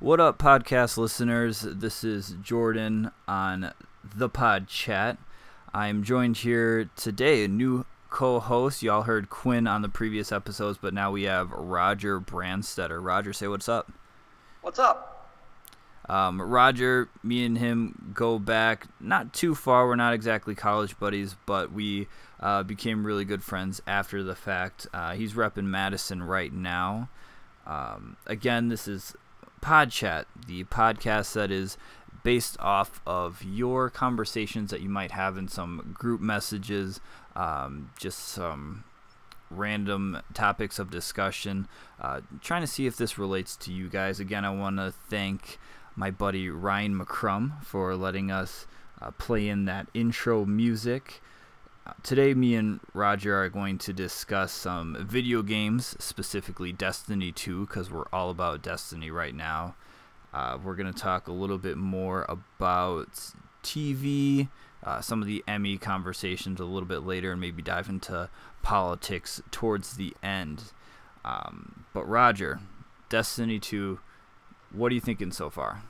[0.00, 1.60] What up, podcast listeners?
[1.60, 5.18] This is Jordan on the Pod Chat.
[5.74, 8.82] I'm joined here today, a new co host.
[8.82, 13.04] Y'all heard Quinn on the previous episodes, but now we have Roger Brandstetter.
[13.04, 13.92] Roger, say what's up.
[14.62, 15.28] What's up?
[16.08, 19.86] Um, Roger, me and him go back not too far.
[19.86, 22.08] We're not exactly college buddies, but we
[22.40, 24.86] uh, became really good friends after the fact.
[24.94, 27.10] Uh, he's repping Madison right now.
[27.66, 29.14] Um, again, this is
[29.60, 31.76] Pod Chat, the podcast that is
[32.22, 37.00] based off of your conversations that you might have in some group messages,
[37.34, 38.84] um, just some
[39.50, 41.66] random topics of discussion.
[42.00, 44.20] Uh, trying to see if this relates to you guys.
[44.20, 45.58] Again, I want to thank
[45.96, 48.66] my buddy Ryan McCrum for letting us
[49.00, 51.20] uh, play in that intro music.
[52.02, 57.90] Today, me and Roger are going to discuss some video games, specifically Destiny 2, because
[57.90, 59.76] we're all about Destiny right now.
[60.32, 64.48] Uh, we're going to talk a little bit more about TV,
[64.84, 68.28] uh, some of the Emmy conversations a little bit later, and maybe dive into
[68.62, 70.72] politics towards the end.
[71.24, 72.60] Um, but, Roger,
[73.08, 74.00] Destiny 2,
[74.72, 75.82] what are you thinking so far?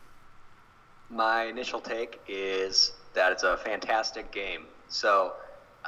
[1.09, 4.67] My initial take is that it's a fantastic game.
[4.89, 5.35] So,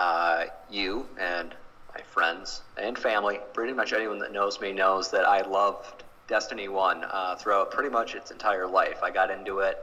[0.03, 1.55] uh, you and
[1.95, 6.67] my friends and family, pretty much anyone that knows me knows that I loved Destiny
[6.67, 8.99] 1 uh, throughout pretty much its entire life.
[9.05, 9.79] I got into it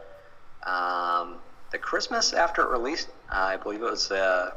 [0.66, 1.36] um,
[1.72, 3.08] the Christmas after it released.
[3.32, 4.52] Uh, I believe it was uh,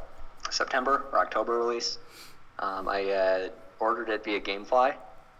[0.50, 1.98] September or October release.
[2.58, 4.97] Um, I uh, ordered it via GameFly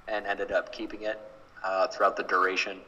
[0.07, 1.21] and ended up keeping it
[1.91, 2.79] throughout the duration.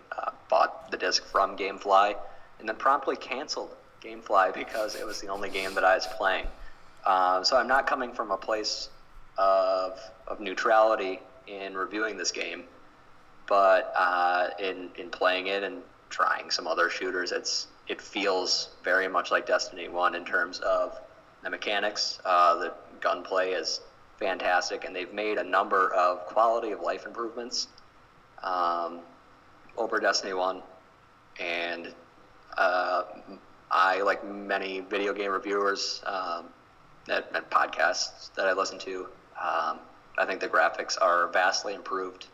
[0.49, 2.15] Bought the disc from GameFly
[2.61, 6.47] and then promptly canceled GameFly because it was the only game that I was playing.
[7.07, 8.89] Uh, so I'm not coming from a place
[9.37, 12.65] of, of neutrality in reviewing this game,
[13.47, 19.09] but uh, in, in playing it and trying some other shooters, it's it feels very
[19.09, 20.99] much like Destiny 1 in terms of
[21.43, 22.19] the mechanics.
[22.25, 23.81] Uh, the gunplay is
[24.19, 27.69] fantastic, and they've made a number of quality of life improvements
[28.43, 29.01] um,
[29.77, 30.63] over Destiny 1.
[31.41, 31.93] And
[32.57, 33.03] uh,
[33.71, 36.47] I, like many video game reviewers um,
[37.09, 39.07] and, and, podcasts that I listen to,
[39.41, 39.79] um,
[40.19, 42.27] I think the graphics are vastly improved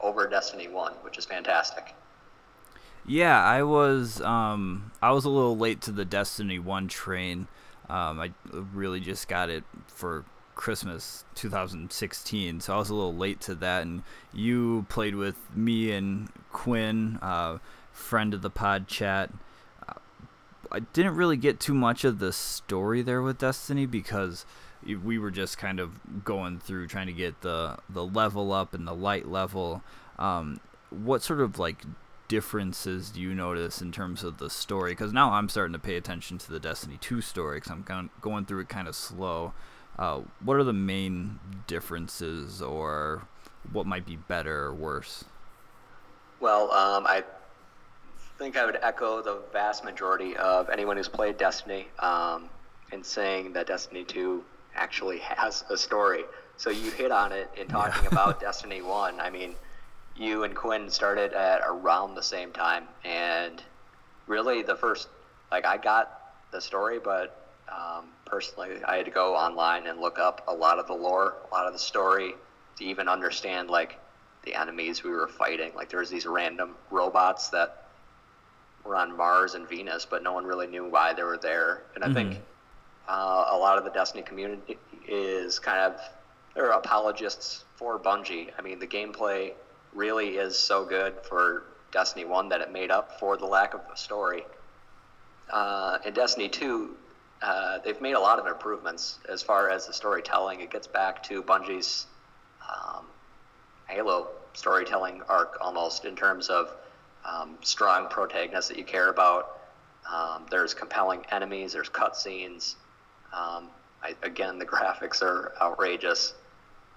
[0.00, 1.94] over Destiny 1, which is fantastic.
[3.06, 7.48] Yeah, I was um, I was a little late to the Destiny 1 train.
[7.88, 13.40] Um, I really just got it for Christmas 2016, so I was a little late
[13.42, 13.82] to that.
[13.82, 14.02] And
[14.34, 17.58] you played with me and Quinn, uh,
[17.92, 19.30] friend of the pod chat.
[20.70, 24.44] I didn't really get too much of the story there with Destiny because
[24.84, 28.86] we were just kind of going through trying to get the the level up and
[28.86, 29.82] the light level.
[30.18, 31.84] Um, what sort of like
[32.28, 34.92] differences do you notice in terms of the story?
[34.92, 38.44] Because now I'm starting to pay attention to the Destiny 2 story because I'm going
[38.44, 39.54] through it kind of slow.
[39.98, 43.26] Uh, what are the main differences, or
[43.72, 45.24] what might be better or worse?
[46.38, 47.24] Well, um, I
[48.38, 52.48] think I would echo the vast majority of anyone who's played Destiny um,
[52.92, 54.44] in saying that Destiny 2
[54.76, 56.22] actually has a story.
[56.56, 58.10] So you hit on it in talking yeah.
[58.12, 59.20] about Destiny 1.
[59.20, 59.56] I mean,
[60.16, 63.62] you and Quinn started at around the same time, and
[64.26, 65.08] really the first,
[65.50, 66.20] like, I got
[66.52, 70.78] the story, but um, personally, I had to go online and look up a lot
[70.78, 72.34] of the lore, a lot of the story
[72.76, 73.98] to even understand, like,
[74.44, 75.72] the enemies we were fighting.
[75.74, 77.87] Like, there was these random robots that
[78.84, 81.82] were on Mars and Venus, but no one really knew why they were there.
[81.94, 82.30] And I mm-hmm.
[82.30, 82.40] think
[83.08, 86.00] uh, a lot of the Destiny community is kind of
[86.54, 88.48] they're apologists for Bungie.
[88.58, 89.52] I mean, the gameplay
[89.94, 93.80] really is so good for Destiny One that it made up for the lack of
[93.92, 94.44] a story.
[95.50, 96.96] Uh, in Destiny Two,
[97.42, 100.60] uh, they've made a lot of improvements as far as the storytelling.
[100.60, 102.06] It gets back to Bungie's
[102.68, 103.06] um,
[103.86, 106.74] Halo storytelling arc almost in terms of
[107.28, 109.60] um, strong protagonists that you care about.
[110.12, 111.72] Um, there's compelling enemies.
[111.72, 112.76] There's cutscenes.
[113.32, 113.68] Um,
[114.22, 116.34] again, the graphics are outrageous,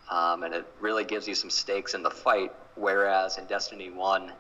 [0.10, 2.52] um, and it really gives you some stakes in the fight.
[2.76, 4.32] Whereas in Destiny One,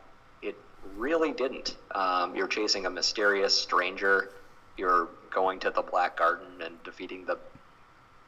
[0.41, 0.55] it
[0.95, 1.75] really didn't.
[1.93, 4.29] Um, you're chasing a mysterious stranger.
[4.77, 7.37] You're going to the Black Garden and defeating the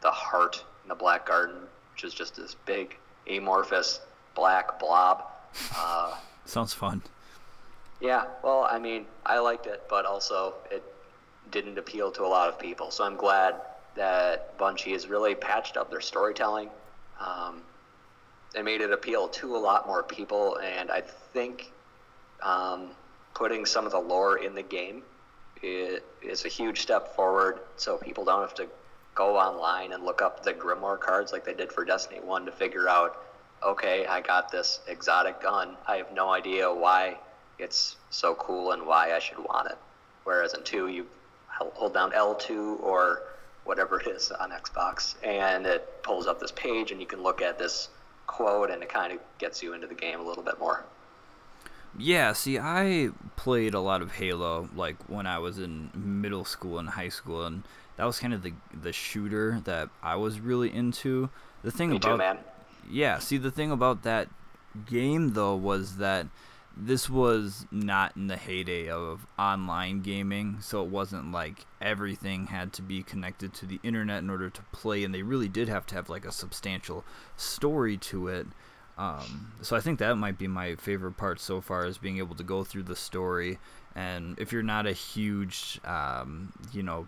[0.01, 1.55] the heart in the Black Garden,
[1.93, 2.97] which is just this big
[3.29, 4.01] amorphous
[4.35, 5.23] black blob.
[5.75, 6.15] Uh,
[6.45, 7.01] Sounds fun.
[8.03, 10.83] Yeah, well, I mean, I liked it, but also it
[11.51, 12.91] didn't appeal to a lot of people.
[12.91, 13.55] So I'm glad
[13.95, 16.69] that Bungie has really patched up their storytelling.
[17.17, 17.61] Um,
[18.53, 20.99] they made it appeal to a lot more people, and I
[21.31, 21.71] think
[22.41, 22.89] um,
[23.33, 25.01] putting some of the lore in the game
[25.61, 28.67] is a huge step forward so people don't have to
[29.15, 32.51] go online and look up the grimoire cards like they did for destiny 1 to
[32.51, 33.23] figure out
[33.65, 37.17] okay i got this exotic gun i have no idea why
[37.63, 39.77] it's so cool and why i should want it
[40.23, 41.05] whereas in 2 you
[41.47, 43.23] hold down l2 or
[43.63, 47.41] whatever it is on xbox and it pulls up this page and you can look
[47.41, 47.89] at this
[48.27, 50.83] quote and it kind of gets you into the game a little bit more
[51.97, 56.79] yeah, see, I played a lot of Halo like when I was in middle school
[56.79, 57.63] and high school, and
[57.97, 61.29] that was kind of the the shooter that I was really into.
[61.63, 62.39] The thing Me about too, man.
[62.89, 64.27] yeah, see, the thing about that
[64.87, 66.27] game though was that
[66.75, 72.73] this was not in the heyday of online gaming, so it wasn't like everything had
[72.73, 75.85] to be connected to the internet in order to play, and they really did have
[75.87, 77.03] to have like a substantial
[77.37, 78.47] story to it.
[78.97, 82.35] Um, so I think that might be my favorite part so far is being able
[82.35, 83.57] to go through the story.
[83.95, 87.07] And if you're not a huge, um, you know,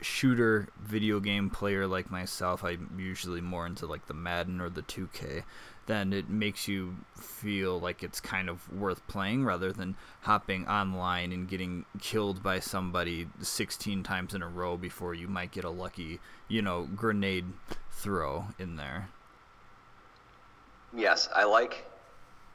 [0.00, 4.82] shooter video game player like myself, I'm usually more into like the Madden or the
[4.82, 5.44] 2K.
[5.86, 11.32] Then it makes you feel like it's kind of worth playing rather than hopping online
[11.32, 15.70] and getting killed by somebody 16 times in a row before you might get a
[15.70, 16.18] lucky,
[16.48, 17.44] you know, grenade
[17.92, 19.08] throw in there.
[20.92, 21.84] Yes, I like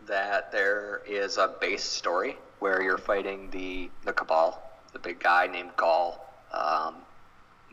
[0.07, 4.61] that there is a base story where you're fighting the the Cabal,
[4.93, 6.19] the big guy named Ghaul.
[6.51, 6.95] Um,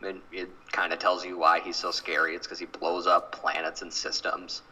[0.02, 2.34] it kind of tells you why he's so scary.
[2.34, 4.62] It's because he blows up planets and systems.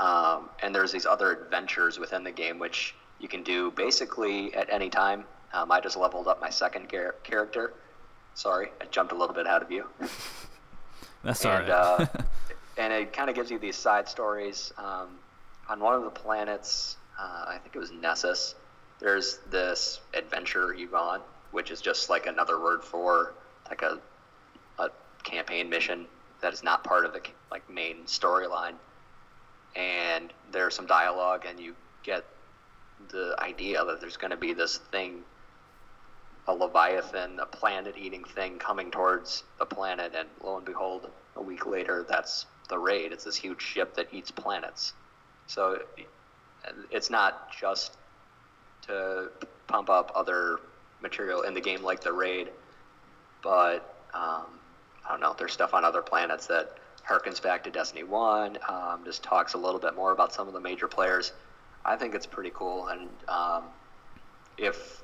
[0.00, 4.70] Um, and there's these other adventures within the game which you can do basically at
[4.70, 5.24] any time.
[5.52, 7.74] Um, I just leveled up my second char- character.
[8.34, 9.84] Sorry, I jumped a little bit out of you.
[11.22, 11.70] That's and, all right.
[11.70, 12.06] uh,
[12.78, 14.72] and it kind of gives you these side stories.
[14.78, 15.18] Um,
[15.68, 18.54] on one of the planets, uh, I think it was Nessus,
[19.00, 21.20] there's this adventure you go on,
[21.50, 23.34] which is just like another word for
[23.68, 23.98] like a,
[24.78, 24.90] a
[25.24, 26.06] campaign mission
[26.40, 27.20] that is not part of the
[27.50, 28.74] like main storyline.
[29.76, 32.24] And there's some dialogue, and you get
[33.10, 35.20] the idea that there's going to be this thing,
[36.46, 41.66] a leviathan, a planet-eating thing coming towards the planet, and lo and behold, a week
[41.66, 43.12] later, that's the raid.
[43.12, 44.92] It's this huge ship that eats planets.
[45.46, 45.80] So
[46.90, 47.96] it's not just
[48.82, 49.30] to
[49.66, 50.60] pump up other
[51.02, 52.50] material in the game like the raid,
[53.42, 54.46] but um,
[55.06, 55.34] I don't know.
[55.38, 56.76] There's stuff on other planets that
[57.10, 58.58] harkens back to Destiny One.
[58.68, 61.32] Um, just talks a little bit more about some of the major players.
[61.84, 63.64] I think it's pretty cool, and um,
[64.56, 65.02] if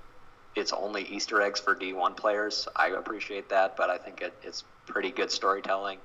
[0.55, 3.77] it's only Easter eggs for D1 players, I appreciate that.
[3.77, 5.99] But I think it, it's pretty good storytelling.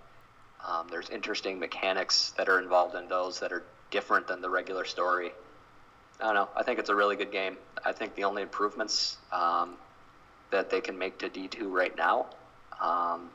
[0.68, 4.86] Um, there's interesting mechanics that are involved in those that are different than the regular
[4.86, 5.31] story.
[6.19, 6.50] I don't know.
[6.56, 7.57] I think it's a really good game.
[7.83, 9.75] I think the only improvements um,
[10.51, 12.27] that they can make to D2 right now
[12.81, 13.30] um,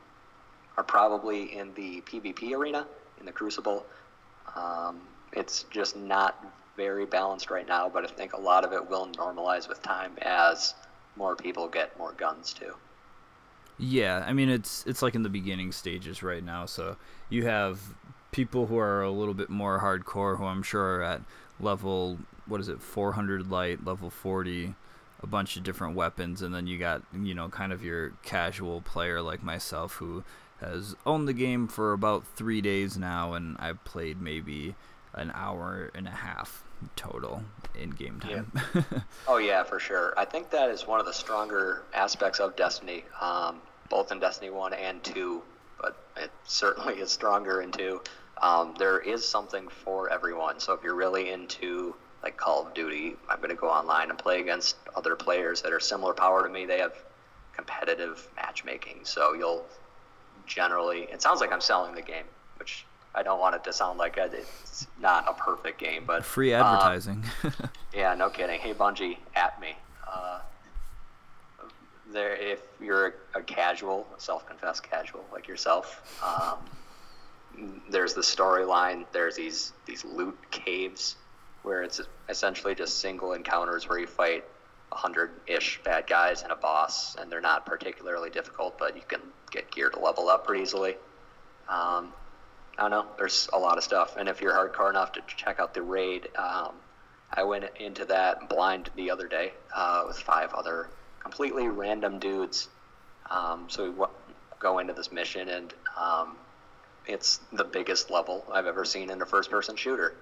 [0.77, 2.85] are probably in the PvP arena,
[3.19, 3.85] in the Crucible.
[4.55, 5.01] Um,
[5.33, 6.45] it's just not
[6.75, 10.13] very balanced right now, but I think a lot of it will normalize with time
[10.21, 10.75] as
[11.15, 12.73] more people get more guns too.
[13.79, 16.65] Yeah, I mean it's it's like in the beginning stages right now.
[16.65, 16.97] So
[17.29, 17.79] you have
[18.31, 21.21] people who are a little bit more hardcore, who I'm sure are at
[21.59, 24.73] level what is it, 400 light, level 40,
[25.21, 28.81] a bunch of different weapons, and then you got you know kind of your casual
[28.81, 30.23] player like myself who
[30.61, 34.75] has owned the game for about three days now, and I've played maybe
[35.13, 36.63] an hour and a half
[36.95, 37.43] total
[37.79, 38.51] in game time.
[38.73, 38.81] Yeah.
[39.27, 40.13] oh yeah, for sure.
[40.17, 44.51] I think that is one of the stronger aspects of Destiny, um, both in Destiny
[44.51, 45.41] One and Two,
[45.79, 48.01] but it certainly is stronger in Two.
[48.41, 50.59] Um, there is something for everyone.
[50.59, 54.17] So if you're really into like Call of Duty, I'm going to go online and
[54.17, 56.65] play against other players that are similar power to me.
[56.65, 56.93] They have
[57.55, 59.65] competitive matchmaking, so you'll
[60.47, 61.03] generally.
[61.11, 62.25] It sounds like I'm selling the game,
[62.57, 66.53] which I don't want it to sound like it's not a perfect game, but free
[66.53, 67.23] advertising.
[67.43, 67.53] Um,
[67.93, 68.59] yeah, no kidding.
[68.59, 69.75] Hey Bungie, at me.
[70.07, 70.39] Uh,
[72.11, 79.05] there, if you're a, a casual, self-confessed casual like yourself, um, there's the storyline.
[79.11, 81.15] There's these these loot caves
[81.63, 81.99] where it's
[82.29, 84.45] essentially just single encounters where you fight
[84.91, 89.19] a hundred-ish bad guys and a boss, and they're not particularly difficult, but you can
[89.51, 90.95] get gear to level up pretty easily.
[91.69, 92.13] Um,
[92.77, 93.05] I don't know.
[93.17, 96.29] There's a lot of stuff, and if you're hardcore enough to check out the raid,
[96.37, 96.73] um,
[97.33, 100.89] I went into that blind the other day uh, with five other
[101.19, 102.67] completely random dudes.
[103.29, 104.13] Um, so we w-
[104.59, 106.37] go into this mission, and um,
[107.05, 110.15] it's the biggest level I've ever seen in a first-person shooter.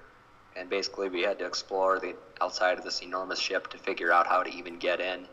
[0.56, 4.28] and basically we had to explore the outside of this enormous ship to figure out
[4.28, 5.28] how to even get in.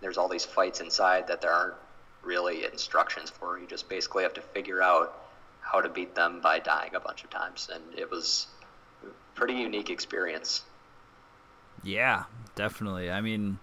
[0.00, 1.74] There's all these fights inside that there aren't
[2.22, 3.58] really instructions for.
[3.58, 5.14] You just basically have to figure out
[5.60, 8.46] how to beat them by dying a bunch of times, and it was
[9.34, 10.62] pretty unique experience.
[11.82, 13.10] Yeah, definitely.
[13.10, 13.58] I mean,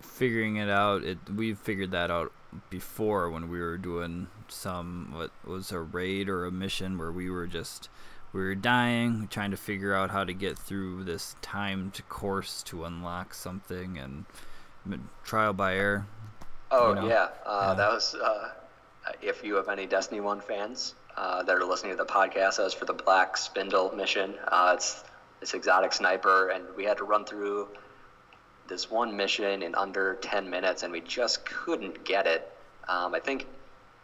[0.00, 2.32] figuring it out, it we figured that out
[2.68, 7.30] before when we were doing some what was a raid or a mission where we
[7.30, 7.88] were just
[8.32, 12.84] we were dying, trying to figure out how to get through this timed course to
[12.84, 14.24] unlock something, and
[15.22, 16.06] trial by error.
[16.72, 17.08] Oh you know?
[17.08, 17.28] yeah.
[17.44, 17.74] Uh, yeah.
[17.74, 18.14] that was.
[18.14, 18.50] Uh,
[19.20, 22.64] if you have any Destiny One fans uh, that are listening to the podcast, that
[22.64, 24.34] was for the Black Spindle mission.
[24.48, 25.04] Uh, it's
[25.40, 27.68] this exotic sniper, and we had to run through
[28.68, 32.50] this one mission in under 10 minutes, and we just couldn't get it.
[32.88, 33.46] Um, I think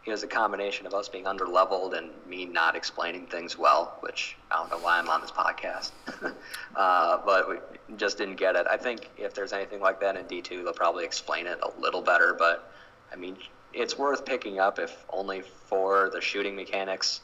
[0.09, 4.35] it was a combination of us being underleveled and me not explaining things well, which
[4.51, 5.91] I don't know why I'm on this podcast.
[6.75, 7.57] uh, but we
[7.95, 8.65] just didn't get it.
[8.69, 12.01] I think if there's anything like that in D2, they'll probably explain it a little
[12.01, 12.35] better.
[12.37, 12.71] But
[13.13, 13.37] I mean,
[13.73, 17.21] it's worth picking up if only for the shooting mechanics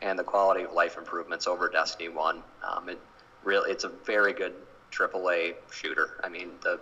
[0.00, 2.42] and the quality of life improvements over Destiny 1.
[2.68, 2.98] Um, it
[3.42, 4.52] really, it's a very good
[4.92, 6.20] AAA shooter.
[6.22, 6.78] I mean, the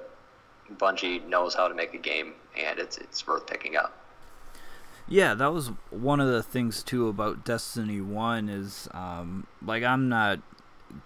[0.74, 4.05] Bungie knows how to make a game, and it's it's worth picking up.
[5.08, 10.08] Yeah, that was one of the things too about Destiny One is um, like I'm
[10.08, 10.40] not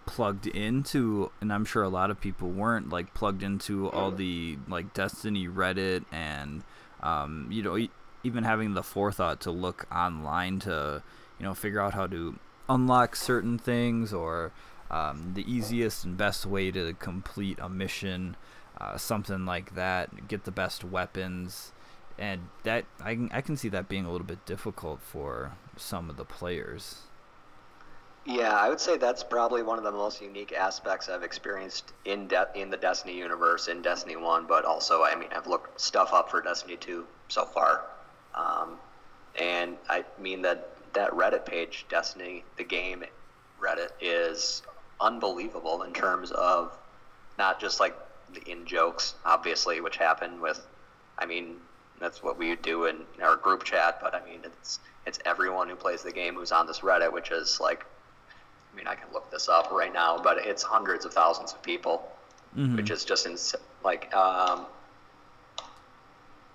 [0.07, 4.57] plugged into, and I'm sure a lot of people weren't like plugged into all the
[4.69, 6.64] like Destiny Reddit and
[7.02, 7.88] um, you know
[8.25, 11.02] even having the forethought to look online to
[11.38, 12.38] you know figure out how to
[12.71, 14.50] unlock certain things or
[14.90, 18.35] um, the easiest and best way to complete a mission,
[18.80, 21.73] uh, something like that, get the best weapons
[22.20, 26.10] and that I can, I can see that being a little bit difficult for some
[26.10, 26.98] of the players.
[28.26, 32.28] Yeah, I would say that's probably one of the most unique aspects I've experienced in
[32.28, 36.12] de- in the Destiny universe in Destiny One, but also I mean I've looked stuff
[36.12, 37.86] up for Destiny Two so far,
[38.34, 38.78] um,
[39.40, 43.04] and I mean that that Reddit page, Destiny the game
[43.60, 44.62] Reddit, is
[45.00, 46.76] unbelievable in terms of
[47.38, 47.96] not just like
[48.34, 50.60] the in jokes, obviously, which happen with,
[51.18, 51.56] I mean,
[52.00, 53.99] that's what we do in our group chat.
[54.00, 57.30] But I mean, it's it's everyone who plays the game who's on this Reddit, which
[57.30, 57.85] is like,
[58.73, 61.62] I mean, I can look this up right now, but it's hundreds of thousands of
[61.62, 62.11] people,
[62.57, 62.76] mm-hmm.
[62.76, 63.54] which is just ins-
[63.85, 64.66] like, um,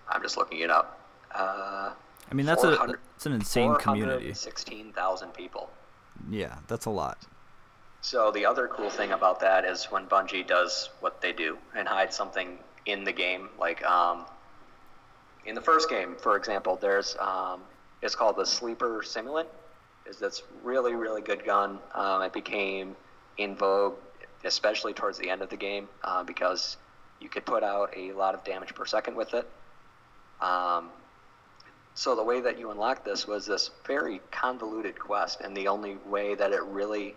[0.09, 0.99] I'm just looking it up.
[1.33, 1.91] Uh,
[2.29, 4.33] I mean, that's a it's an insane community.
[4.33, 5.69] Sixteen thousand people.
[6.29, 7.17] Yeah, that's a lot.
[8.01, 11.87] So the other cool thing about that is when Bungie does what they do and
[11.87, 14.25] hide something in the game, like um,
[15.45, 17.61] in the first game, for example, there's um,
[18.01, 19.47] it's called the Sleeper Simulant.
[20.05, 21.79] Is that's really really good gun.
[21.93, 22.95] Um, it became
[23.37, 23.95] in vogue,
[24.43, 26.77] especially towards the end of the game, uh, because
[27.19, 29.49] you could put out a lot of damage per second with it.
[30.41, 30.89] Um,
[31.95, 35.97] so the way that you unlock this was this very convoluted quest, and the only
[36.05, 37.15] way that it really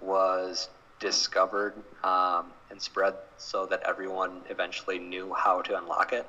[0.00, 0.68] was
[1.00, 1.74] discovered
[2.04, 6.26] um, and spread so that everyone eventually knew how to unlock it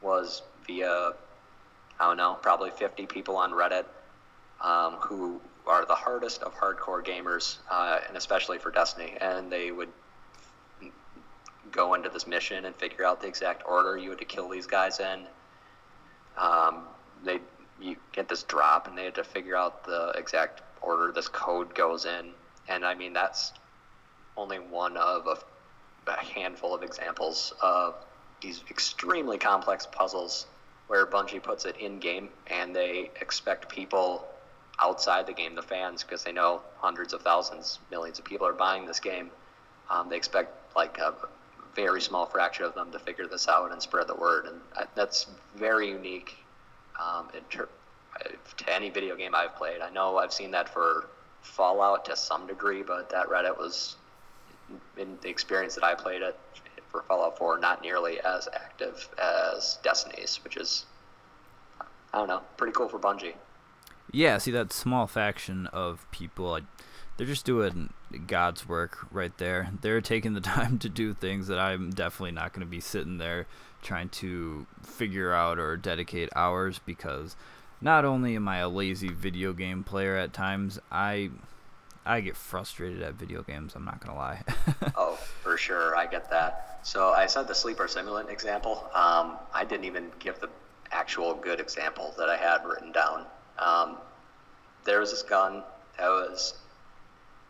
[0.00, 1.12] was via,
[1.98, 3.86] I don't know, probably 50 people on Reddit
[4.60, 9.14] um, who are the hardest of hardcore gamers, uh, and especially for Destiny.
[9.20, 9.88] And they would
[11.72, 14.66] go into this mission and figure out the exact order you had to kill these
[14.66, 15.20] guys in.
[16.36, 16.84] Um,
[17.24, 17.40] they
[17.80, 21.74] you get this drop, and they had to figure out the exact order this code
[21.74, 22.30] goes in.
[22.68, 23.52] And I mean that's
[24.36, 25.38] only one of a,
[26.10, 27.94] a handful of examples of
[28.40, 30.46] these extremely complex puzzles
[30.88, 34.26] where Bungie puts it in game and they expect people
[34.80, 38.52] outside the game, the fans, because they know hundreds of thousands, millions of people are
[38.52, 39.30] buying this game.
[39.90, 41.14] Um, they expect like a
[41.74, 45.26] very small fraction of them to figure this out and spread the word, and that's
[45.56, 46.36] very unique
[47.00, 47.68] um, ter-
[48.56, 49.80] to any video game I've played.
[49.80, 51.06] I know I've seen that for
[51.42, 53.96] Fallout to some degree, but that Reddit was
[54.96, 56.36] in the experience that I played it
[56.90, 60.86] for Fallout 4 not nearly as active as Destiny's, which is
[62.12, 63.34] I don't know, pretty cool for Bungie.
[64.10, 66.58] Yeah, see that small faction of people,
[67.16, 67.92] they're just doing
[68.26, 69.70] God's work right there.
[69.82, 73.18] They're taking the time to do things that I'm definitely not going to be sitting
[73.18, 73.46] there
[73.82, 77.36] trying to figure out or dedicate hours because
[77.80, 81.30] not only am I a lazy video game player at times, I
[82.08, 83.74] I get frustrated at video games.
[83.76, 84.42] I'm not gonna lie.
[84.96, 86.80] oh, for sure, I get that.
[86.82, 88.88] So I said the sleeper simulant example.
[88.94, 90.48] Um, I didn't even give the
[90.90, 93.26] actual good example that I had written down.
[93.58, 93.98] Um,
[94.84, 95.62] there was this gun
[95.98, 96.54] that was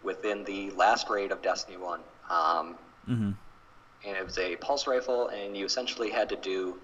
[0.03, 2.01] within the last raid of Destiny 1.
[2.31, 2.77] Um,
[3.09, 3.31] Mm-hmm.
[4.07, 6.79] and it was a pulse rifle, and you essentially had to do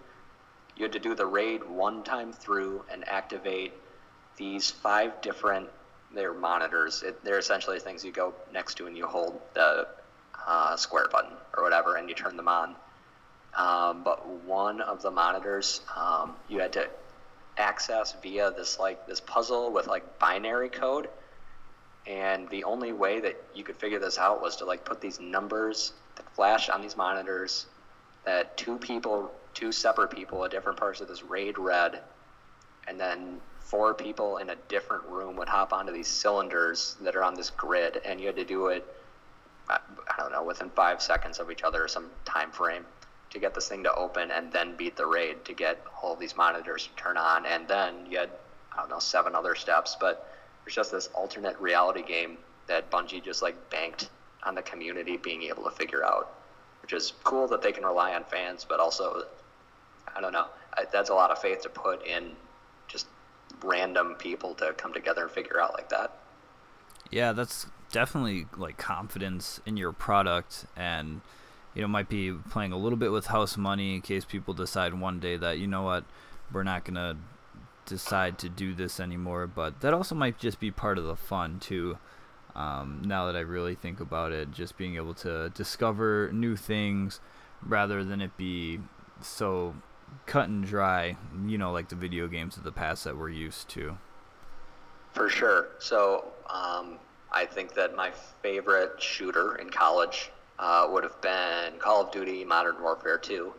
[0.76, 3.73] you had to do the raid one time through and activate
[4.37, 5.69] these five different
[6.14, 7.02] they're monitors.
[7.02, 9.87] It, they're essentially things you go next to and you hold the
[10.47, 12.75] uh, square button or whatever, and you turn them on.
[13.56, 16.88] Um, but one of the monitors um, you had to
[17.56, 21.09] access via this like this puzzle with like binary code
[22.06, 25.21] and the only way that you could figure this out was to like put these
[25.21, 27.66] numbers that flash on these monitors
[28.25, 32.00] that two people two separate people at different parts of this raid read
[32.88, 37.23] and then four people in a different room would hop onto these cylinders that are
[37.23, 38.87] on this grid and you had to do it
[39.68, 39.78] i
[40.18, 42.85] don't know within five seconds of each other or some time frame
[43.35, 46.37] to get this thing to open and then beat the raid to get all these
[46.37, 47.44] monitors to turn on.
[47.44, 48.30] And then you had
[48.73, 50.30] i don't know seven other steps but
[50.64, 54.09] there's just this alternate reality game that Bungie just like banked
[54.44, 56.33] on the community being able to figure out,
[56.80, 59.25] which is cool that they can rely on fans, but also,
[60.14, 60.47] I don't know,
[60.90, 62.30] that's a lot of faith to put in
[62.88, 63.06] just
[63.62, 66.18] random people to come together and figure out like that.
[67.11, 71.20] Yeah, that's definitely like confidence in your product and
[71.75, 74.92] you know might be playing a little bit with house money in case people decide
[74.94, 76.04] one day that you know what
[76.52, 77.16] we're not going to
[77.87, 81.61] decide to do this anymore but that also might just be part of the fun
[81.61, 81.96] too
[82.56, 87.20] um, now that i really think about it just being able to discover new things
[87.62, 88.80] rather than it be
[89.20, 89.75] so
[90.26, 91.16] cut and dry
[91.47, 93.97] you know like the video games of the past that we're used to
[95.12, 95.68] For sure.
[95.78, 96.99] So um,
[97.33, 102.44] I think that my favorite shooter in college uh, would have been Call of Duty
[102.44, 103.52] Modern Warfare 2.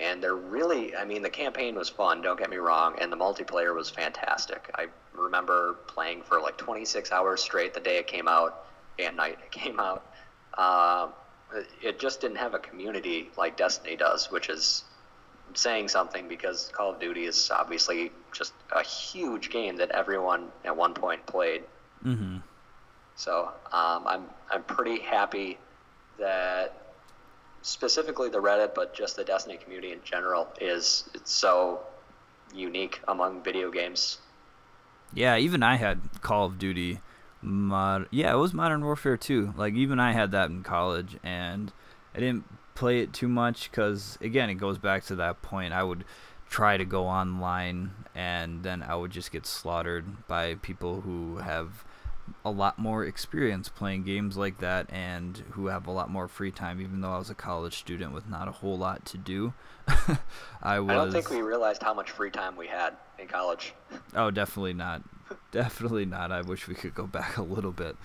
[0.00, 3.16] And they're really, I mean, the campaign was fun, don't get me wrong, and the
[3.16, 4.70] multiplayer was fantastic.
[4.74, 8.66] I remember playing for like 26 hours straight the day it came out
[8.98, 10.04] and night it came out.
[10.58, 11.08] Uh,
[11.82, 14.84] it just didn't have a community like Destiny does, which is
[15.54, 20.76] saying something because Call of Duty is obviously just a huge game that everyone at
[20.76, 21.62] one point played.
[22.04, 22.38] mm-hmm
[23.16, 25.58] So um, I'm I'm pretty happy
[26.18, 26.86] that
[27.62, 31.80] specifically the Reddit, but just the Destiny community in general is it's so
[32.54, 34.18] unique among video games.
[35.14, 37.00] Yeah, even I had Call of Duty.
[37.42, 39.54] Mod- yeah, it was Modern Warfare 2.
[39.56, 41.72] Like even I had that in college, and
[42.14, 42.44] I didn't
[42.76, 45.72] play it too much because again, it goes back to that point.
[45.72, 46.04] I would
[46.48, 51.84] try to go online, and then I would just get slaughtered by people who have
[52.44, 56.50] a lot more experience playing games like that and who have a lot more free
[56.50, 59.54] time even though I was a college student with not a whole lot to do.
[60.62, 63.74] I was I don't think we realized how much free time we had in college.
[64.14, 65.02] Oh, definitely not.
[65.52, 66.32] definitely not.
[66.32, 67.96] I wish we could go back a little bit.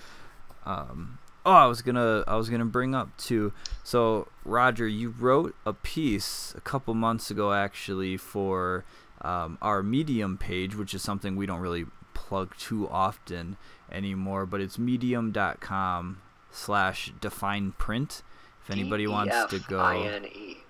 [0.66, 3.54] Um, oh, I was gonna, I was gonna bring up too.
[3.84, 8.84] So, Roger, you wrote a piece a couple months ago, actually, for
[9.22, 13.58] um, our Medium page, which is something we don't really plug too often
[13.92, 14.46] anymore.
[14.46, 18.24] But it's medium.com slash define print.
[18.64, 19.80] If anybody wants to go,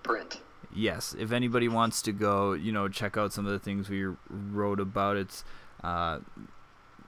[0.04, 0.42] print.
[0.74, 4.06] yes if anybody wants to go you know check out some of the things we
[4.30, 5.44] wrote about it's
[5.84, 6.20] uh,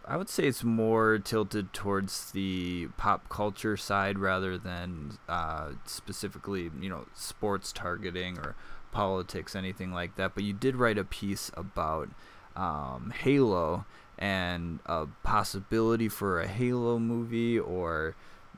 [0.08, 6.70] i would say it's more tilted towards the pop culture side rather than uh, specifically
[6.80, 8.56] you know sports targeting or
[8.92, 12.10] politics anything like that but you did write a piece about
[12.56, 13.86] um, halo
[14.20, 18.16] and a possibility for a halo movie or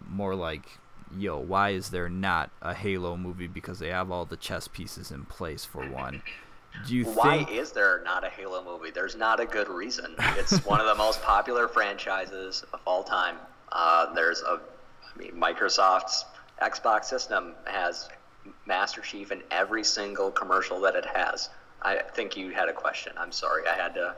[0.07, 0.79] more like
[1.17, 3.47] yo, why is there not a Halo movie?
[3.47, 6.21] Because they have all the chess pieces in place for one.
[6.87, 7.51] Do you Why think?
[7.51, 8.91] is there not a Halo movie?
[8.91, 10.15] There's not a good reason.
[10.37, 13.37] It's one of the most popular franchises of all time.
[13.71, 16.25] Uh, there's a, I mean, Microsoft's
[16.61, 18.09] Xbox system has
[18.65, 21.49] Master Chief in every single commercial that it has.
[21.81, 23.13] I think you had a question.
[23.17, 23.67] I'm sorry.
[23.67, 24.15] I had to.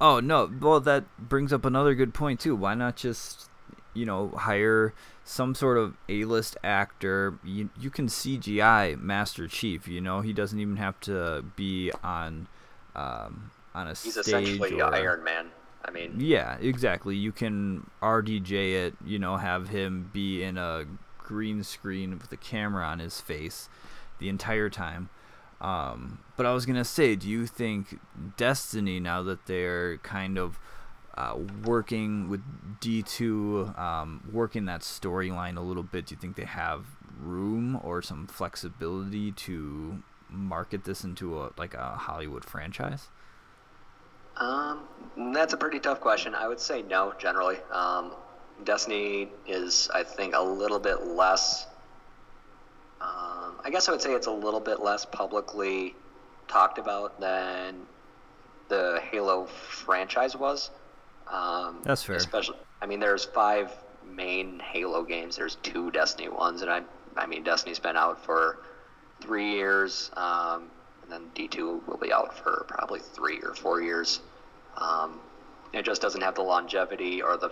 [0.00, 2.56] Oh no, well that brings up another good point too.
[2.56, 3.50] Why not just
[3.92, 4.94] you know hire
[5.30, 7.38] some sort of A-list actor?
[7.44, 9.86] You you can CGI Master Chief.
[9.86, 12.48] You know he doesn't even have to be on
[12.96, 14.26] um, on a He's stage.
[14.26, 15.46] essentially or, Iron Man.
[15.84, 17.16] I mean, Yeah, exactly.
[17.16, 18.50] You can RDJ
[18.86, 20.84] it, you know, have him be in a
[21.16, 23.70] green screen with the camera on his face
[24.18, 25.08] the entire time.
[25.60, 27.98] Um, but I was going to say, do you think
[28.36, 30.58] Destiny, now that they're kind of
[31.20, 32.40] uh, working with
[32.80, 36.86] D2, um, working that storyline a little bit, do you think they have
[37.20, 43.08] room or some flexibility to market this into a like a Hollywood franchise?
[44.38, 44.80] Um,
[45.34, 46.34] that's a pretty tough question.
[46.34, 47.58] I would say no, generally.
[47.70, 48.12] Um,
[48.64, 51.66] Destiny is, I think, a little bit less.
[53.00, 55.94] Um, I guess I would say it's a little bit less publicly
[56.48, 57.82] talked about than
[58.68, 60.70] the Halo franchise was.
[61.30, 62.16] Um, That's fair.
[62.16, 63.72] Especially, I mean, there's five
[64.04, 65.36] main Halo games.
[65.36, 66.82] There's two Destiny ones, and I,
[67.16, 68.58] I mean, Destiny's been out for
[69.20, 70.70] three years, um,
[71.02, 74.20] and then D2 will be out for probably three or four years.
[74.76, 75.20] Um,
[75.72, 77.50] it just doesn't have the longevity or the.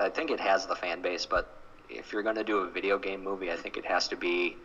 [0.00, 1.54] I think it has the fan base, but
[1.90, 4.56] if you're going to do a video game movie, I think it has to be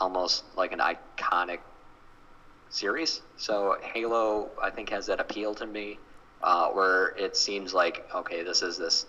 [0.00, 1.58] almost like an iconic
[2.70, 3.22] series.
[3.36, 5.98] So Halo, I think, has that appeal to me,
[6.42, 9.06] uh, where it seems like okay, this is this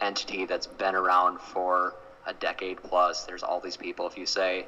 [0.00, 1.94] entity that's been around for
[2.26, 3.24] a decade plus.
[3.24, 4.06] There's all these people.
[4.06, 4.66] If you say,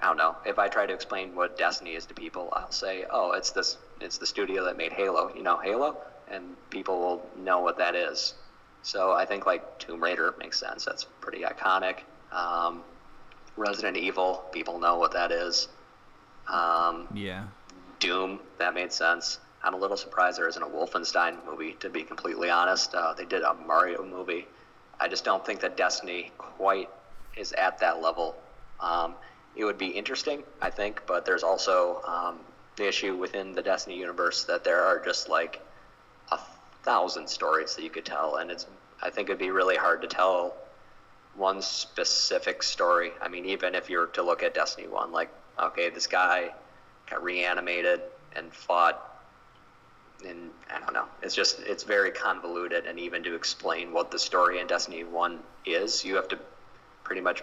[0.00, 3.04] I don't know, if I try to explain what Destiny is to people, I'll say,
[3.10, 5.32] oh, it's this, it's the studio that made Halo.
[5.34, 5.96] You know, Halo,
[6.30, 8.34] and people will know what that is.
[8.82, 10.84] So I think like Tomb Raider makes sense.
[10.84, 11.98] That's pretty iconic.
[12.32, 12.82] Um,
[13.56, 15.68] Resident Evil, people know what that is.
[16.48, 17.44] Um, yeah.
[17.98, 19.40] Doom, that made sense.
[19.66, 22.94] I'm a little surprised there isn't a Wolfenstein movie, to be completely honest.
[22.94, 24.46] Uh, they did a Mario movie.
[25.00, 26.88] I just don't think that Destiny quite
[27.36, 28.36] is at that level.
[28.78, 29.14] Um,
[29.56, 32.38] it would be interesting, I think, but there's also um,
[32.76, 35.60] the issue within the Destiny universe that there are just like
[36.30, 36.38] a
[36.84, 38.66] thousand stories that you could tell, and it's
[39.02, 40.54] I think it'd be really hard to tell
[41.34, 43.10] one specific story.
[43.20, 46.50] I mean, even if you were to look at Destiny One, like okay, this guy
[47.10, 48.00] got reanimated
[48.36, 49.15] and fought
[50.28, 51.06] and I don't know.
[51.22, 55.40] It's just it's very convoluted, and even to explain what the story in Destiny One
[55.64, 56.38] is, you have to
[57.04, 57.42] pretty much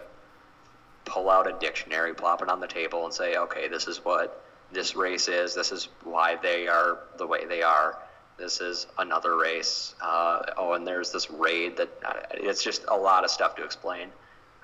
[1.06, 4.44] pull out a dictionary, plop it on the table, and say, okay, this is what
[4.72, 5.54] this race is.
[5.54, 7.98] This is why they are the way they are.
[8.38, 9.96] This is another race.
[10.02, 13.64] Uh, oh, and there's this raid that uh, it's just a lot of stuff to
[13.64, 14.10] explain.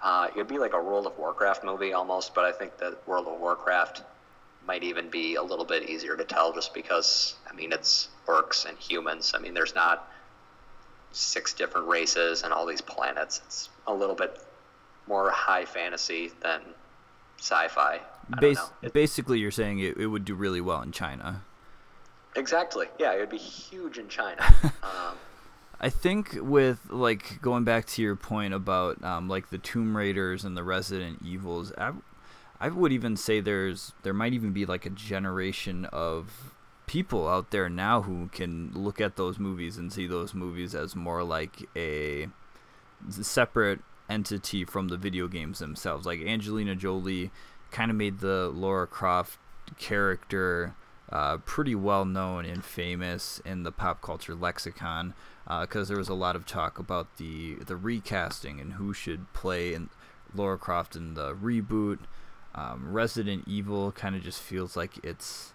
[0.02, 3.28] Uh, it'd be like a World of Warcraft movie almost, but I think that World
[3.28, 4.04] of Warcraft
[4.70, 8.70] might even be a little bit easier to tell just because I mean it's orcs
[8.70, 9.34] and humans.
[9.36, 10.08] I mean there's not
[11.12, 13.42] six different races and all these planets.
[13.48, 14.40] It's a little bit
[15.08, 16.62] more high fantasy than
[17.40, 18.00] sci-fi.
[18.40, 21.42] Bas- basically, you're saying it, it would do really well in China.
[22.36, 22.86] Exactly.
[23.00, 24.44] Yeah, it would be huge in China.
[24.84, 25.18] um,
[25.82, 30.46] I think with like going back to your point about um, like the Tomb Raiders
[30.46, 31.94] and the Resident Evils, I,
[32.60, 36.56] I would even say there's there might even be like a generation of
[36.88, 40.96] people out there now who can look at those movies and see those movies as
[40.96, 42.28] more like a
[43.10, 46.06] separate entity from the video games themselves.
[46.06, 47.32] Like Angelina Jolie
[47.72, 49.40] kind of made the Laura Croft
[49.78, 50.74] character
[51.12, 55.14] uh, pretty well known and famous in the pop culture lexicon
[55.62, 59.32] because uh, there was a lot of talk about the the recasting and who should
[59.34, 59.90] play in
[60.36, 62.00] Laura Croft in the reboot.
[62.56, 65.54] Um, Resident Evil kind of just feels like it's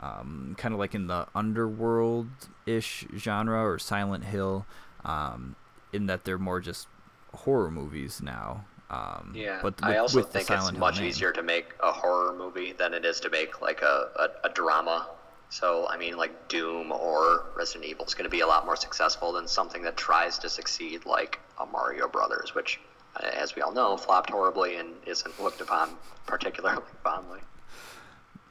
[0.00, 2.28] um, kind of like in the underworld
[2.66, 4.66] ish genre or Silent Hill,
[5.04, 5.56] um,
[5.92, 6.88] in that they're more just
[7.34, 8.64] horror movies now.
[8.90, 12.72] Um, yeah, but with, I also think it's much easier to make a horror movie
[12.72, 14.08] than it is to make like a,
[14.44, 15.08] a, a drama.
[15.50, 18.76] So I mean, like Doom or Resident Evil is going to be a lot more
[18.76, 22.80] successful than something that tries to succeed like a Mario Brothers, which
[23.22, 25.90] as we all know, flopped horribly and isn't looked upon
[26.26, 27.40] particularly fondly.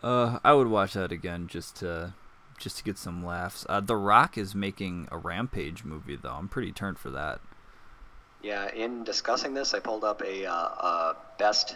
[0.03, 2.13] Uh, I would watch that again just to
[2.57, 3.65] just to get some laughs.
[3.69, 6.33] Uh, the Rock is making a Rampage movie though.
[6.33, 7.39] I'm pretty turned for that.
[8.41, 11.75] Yeah, in discussing this, I pulled up a, uh, a best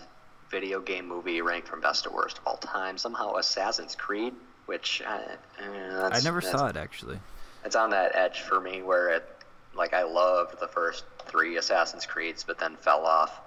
[0.49, 2.97] video game movie ranked from best to worst of all time.
[2.97, 4.33] Somehow, Assassin's Creed,
[4.65, 5.17] which uh,
[5.61, 7.19] uh I never saw it actually.
[7.65, 9.25] It's on that edge for me where it
[9.75, 13.41] like I loved the first three Assassin's Creeds, but then fell off.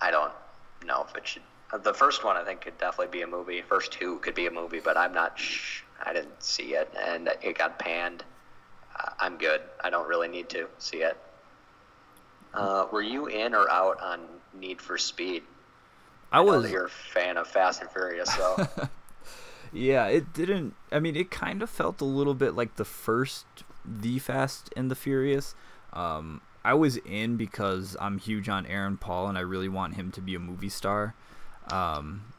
[0.00, 0.32] I don't
[0.84, 1.42] know if it should.
[1.82, 3.62] The first one I think could definitely be a movie.
[3.62, 5.38] First two could be a movie, but I'm not.
[5.38, 8.24] Sh- I didn't see it, and it got panned.
[9.18, 9.60] I'm good.
[9.82, 11.16] I don't really need to see it.
[12.52, 14.20] Uh, were you in or out on
[14.58, 15.42] Need for Speed?
[16.32, 16.70] I, I was.
[16.70, 18.68] you're a fan of Fast and Furious, so.
[19.72, 20.74] yeah, it didn't.
[20.90, 23.46] I mean, it kind of felt a little bit like the first
[23.84, 25.54] The Fast and the Furious.
[25.92, 30.10] Um, I was in because I'm huge on Aaron Paul and I really want him
[30.12, 31.14] to be a movie star.
[31.70, 32.32] Um,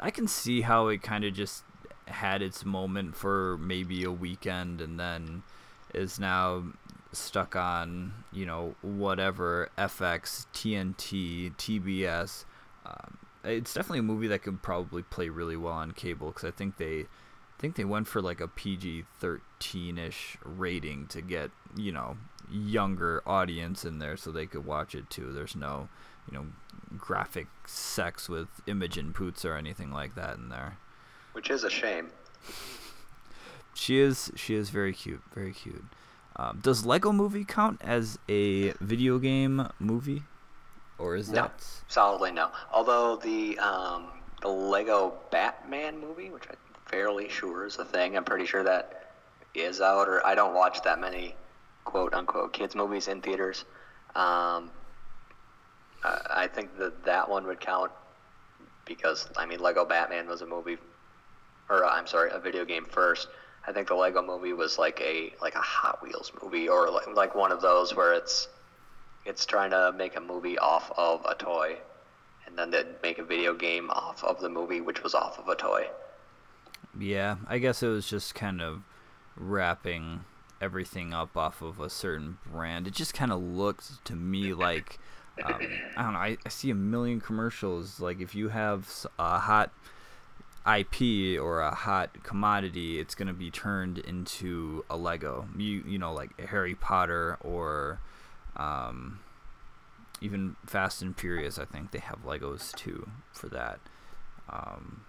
[0.00, 1.64] I can see how it kind of just
[2.06, 5.42] had its moment for maybe a weekend and then
[5.94, 6.64] is now
[7.12, 12.44] stuck on you know whatever FX, TNT, TBS.
[12.86, 16.50] Um, it's definitely a movie that could probably play really well on cable because I
[16.50, 19.44] think they I think they went for like a PG thirteen
[19.98, 22.16] ish rating to get you know
[22.50, 25.32] younger audience in there so they could watch it too.
[25.32, 25.88] There's no,
[26.30, 26.46] you know,
[26.96, 30.78] graphic sex with Imogen Poots or anything like that in there.
[31.32, 32.08] Which is a shame.
[33.74, 35.84] She is she is very cute, very cute.
[36.36, 40.22] Um, does Lego Movie count as a video game movie,
[40.98, 42.50] or is No, that solidly no.
[42.72, 44.08] Although the um,
[44.42, 48.99] the Lego Batman movie, which I'm fairly sure is a thing, I'm pretty sure that
[49.54, 50.08] is out.
[50.08, 51.34] Or I don't watch that many
[51.84, 53.64] quote unquote kids movies in theaters.
[54.14, 54.70] Um,
[56.02, 57.92] I think that that one would count
[58.86, 60.78] because I mean Lego Batman was a movie,
[61.68, 63.28] or I'm sorry, a video game first.
[63.66, 67.06] I think the Lego movie was like a like a Hot Wheels movie or like,
[67.14, 68.48] like one of those where it's
[69.26, 71.76] it's trying to make a movie off of a toy,
[72.46, 75.48] and then they'd make a video game off of the movie, which was off of
[75.48, 75.86] a toy.
[76.98, 78.82] Yeah, I guess it was just kind of
[79.36, 80.24] wrapping
[80.60, 82.86] everything up off of a certain brand.
[82.86, 84.98] It just kind of looks to me like
[85.44, 85.60] um,
[85.96, 86.18] I don't know.
[86.18, 88.00] I, I see a million commercials.
[88.00, 89.72] Like if you have a hot
[90.66, 95.48] IP or a hot commodity, it's gonna be turned into a Lego.
[95.56, 98.00] You you know like Harry Potter or
[98.56, 99.20] um,
[100.20, 101.58] even Fast and Furious.
[101.58, 103.80] I think they have Legos too for that.
[104.48, 105.04] Um,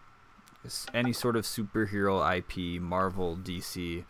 [0.93, 4.03] any sort of superhero IP, Marvel, DC,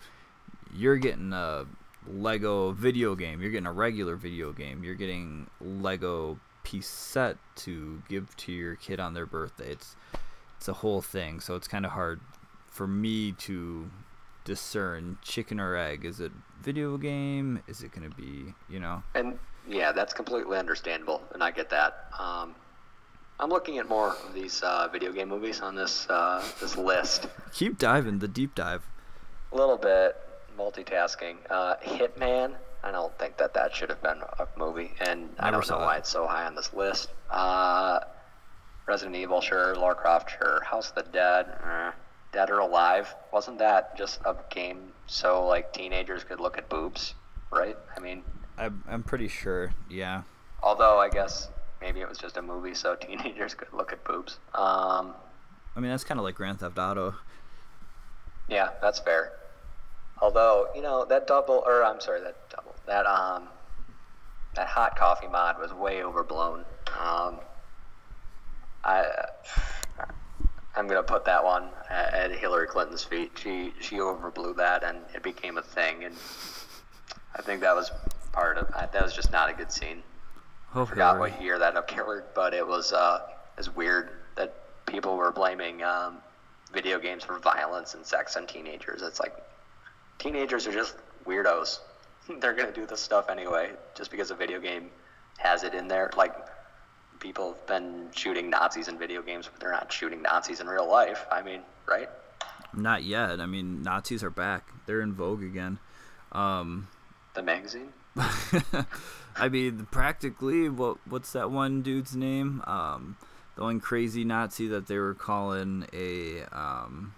[0.74, 1.66] you're getting a
[2.08, 3.42] Lego video game.
[3.42, 4.84] You're getting a regular video game.
[4.84, 9.72] You're getting Lego piece set to give to your kid on their birthday.
[9.72, 9.96] It's
[10.58, 11.40] it's a whole thing.
[11.40, 12.20] So it's kind of hard
[12.70, 13.90] for me to
[14.44, 16.06] discern chicken or egg.
[16.06, 17.62] Is it video game?
[17.68, 19.04] Is it going to be, you know?
[19.16, 19.38] And
[19.68, 22.12] yeah, that's completely understandable, and I get that.
[22.18, 22.56] Um,
[23.42, 27.28] I'm looking at more of these uh, video game movies on this uh, this list.
[27.54, 28.84] Keep diving, the deep dive.
[29.52, 30.16] A little bit
[30.58, 31.38] multitasking.
[31.50, 32.54] Uh, Hitman.
[32.84, 35.98] I don't think that that should have been a movie, and I don't know why
[35.98, 37.10] it's so high on this list.
[37.30, 38.00] Uh,
[38.88, 39.76] Resident Evil, sure.
[39.76, 40.64] Lara Croft, sure.
[40.64, 41.92] House of the Dead, eh.
[42.34, 43.14] Dead or Alive.
[43.32, 47.14] Wasn't that just a game so like teenagers could look at boobs,
[47.52, 47.78] right?
[47.96, 48.24] I mean,
[48.58, 50.24] I'm, I'm pretty sure, yeah.
[50.64, 51.50] although I guess
[51.82, 54.38] maybe it was just a movie so teenagers could look at boobs.
[54.54, 55.14] Um,
[55.76, 57.16] I mean, that's kind of like Grand Theft Auto.
[58.48, 59.34] Yeah, that's fair.
[60.22, 63.48] Although, you know, that double or I'm sorry, that double that um
[64.56, 66.66] that hot coffee mod was way overblown.
[67.00, 67.40] Um
[68.84, 69.06] I
[70.76, 73.32] I'm gonna put that one at, at Hillary Clinton's feet.
[73.36, 76.16] She she overblew that and it became a thing and
[77.36, 77.92] I think that was
[78.32, 80.04] part of that was just not a good scene.
[80.74, 84.56] Oh, forgot what year that occurred, but it was uh, it was weird that
[84.86, 86.18] people were blaming um,
[86.74, 89.02] video games for violence and sex on teenagers.
[89.02, 89.36] It's like
[90.18, 91.80] teenagers are just weirdos.
[92.40, 94.90] They're gonna do this stuff anyway, just because a video game
[95.38, 96.10] has it in there.
[96.16, 96.36] Like
[97.20, 100.90] people have been shooting Nazis in video games, but they're not shooting Nazis in real
[100.90, 101.26] life.
[101.32, 102.10] I mean, right?
[102.74, 103.40] Not yet.
[103.40, 104.68] I mean, Nazis are back.
[104.86, 105.80] They're in vogue again.
[106.32, 106.88] Um,
[107.34, 107.94] The magazine.
[109.36, 112.62] I mean, practically, what what's that one dude's name?
[112.68, 113.18] Um,
[113.56, 117.14] the one crazy Nazi that they were calling a um,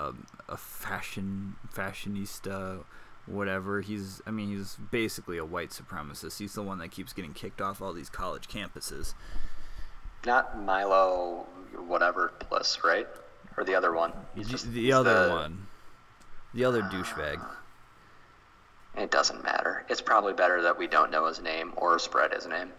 [0.00, 0.12] a,
[0.48, 2.84] a fashion fashionista,
[3.26, 3.80] whatever.
[3.80, 6.38] He's, I mean, he's basically a white supremacist.
[6.38, 9.14] He's the one that keeps getting kicked off all these college campuses.
[10.24, 11.46] Not Milo,
[11.86, 13.08] whatever plus, right?
[13.56, 14.12] Or the other one.
[14.34, 15.66] He's The, just- the other the- one,
[16.54, 17.44] the other douchebag.
[18.96, 19.84] It doesn't matter.
[19.88, 22.70] It's probably better that we don't know his name or spread his name.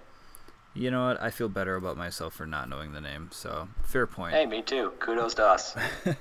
[0.75, 1.21] You know what?
[1.21, 3.29] I feel better about myself for not knowing the name.
[3.31, 4.33] So fair point.
[4.35, 4.91] Hey, me too.
[4.99, 5.75] Kudos to us.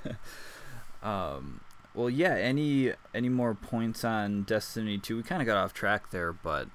[1.03, 1.59] Um,
[1.93, 2.35] well, yeah.
[2.35, 5.17] Any any more points on Destiny Two?
[5.17, 6.67] We kind of got off track there, but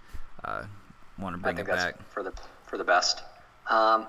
[0.45, 0.65] uh,
[1.19, 2.11] want to I bring think it that's back.
[2.11, 2.33] for the
[2.67, 3.23] for the best.
[3.71, 4.07] Um,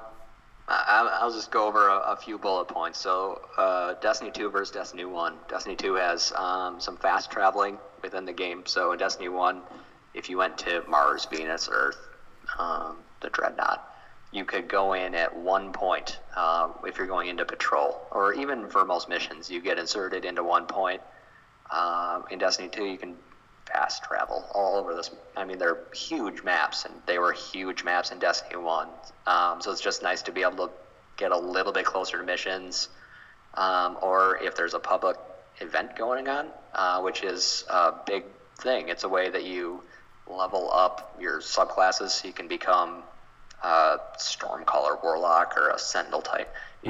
[0.67, 2.99] I, I'll just go over a, a few bullet points.
[2.99, 5.33] So, uh, Destiny 2 versus Destiny 1.
[5.47, 8.63] Destiny 2 has um, some fast traveling within the game.
[8.65, 9.61] So, in Destiny 1,
[10.13, 11.97] if you went to Mars, Venus, Earth,
[12.57, 13.85] um, the Dreadnought,
[14.31, 18.69] you could go in at one point uh, if you're going into patrol, or even
[18.69, 21.01] for most missions, you get inserted into one point.
[21.71, 23.15] Um, in Destiny 2, you can
[23.71, 25.11] fast travel all over this.
[25.35, 28.87] I mean, they're huge maps, and they were huge maps in Destiny 1.
[29.27, 30.73] Um, so it's just nice to be able to
[31.17, 32.89] get a little bit closer to missions,
[33.55, 35.17] um, or if there's a public
[35.61, 38.23] event going on, uh, which is a big
[38.57, 38.89] thing.
[38.89, 39.83] It's a way that you
[40.27, 43.03] level up your subclasses so you can become
[43.63, 46.53] a Stormcaller Warlock or a Sentinel type.
[46.83, 46.89] It-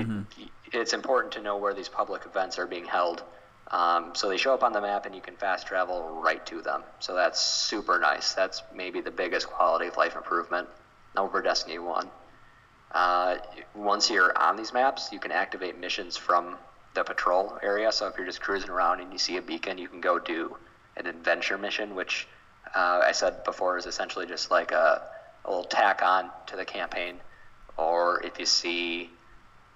[0.71, 3.23] It's important to know where these public events are being held
[3.71, 6.63] Um, so they show up on the map and you can fast travel right to
[6.63, 6.83] them.
[6.99, 8.33] So that's super nice.
[8.33, 10.67] That's maybe the biggest quality of life improvement
[11.15, 12.09] over Destiny 1.
[12.91, 13.37] Uh,
[13.75, 16.57] once you're on these maps, you can activate missions from
[16.93, 17.91] the patrol area.
[17.91, 20.57] So if you're just cruising around and you see a beacon, you can go do
[20.97, 22.27] an adventure mission, which
[22.75, 25.01] uh, I said before is essentially just like a,
[25.45, 27.15] a little tack on to the campaign.
[27.77, 29.09] Or if you see,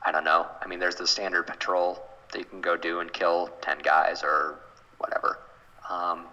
[0.06, 3.12] I don't know, I mean, there's the standard patrol that you can go do and
[3.12, 4.60] kill 10 guys or
[4.98, 5.40] whatever.
[5.90, 6.26] Um,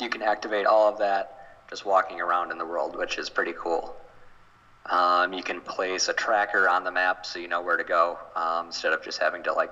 [0.00, 3.54] you can activate all of that just walking around in the world, which is pretty
[3.58, 3.96] cool.
[4.86, 8.18] Um, you can place a tracker on the map so you know where to go
[8.34, 9.70] um, instead of just having to like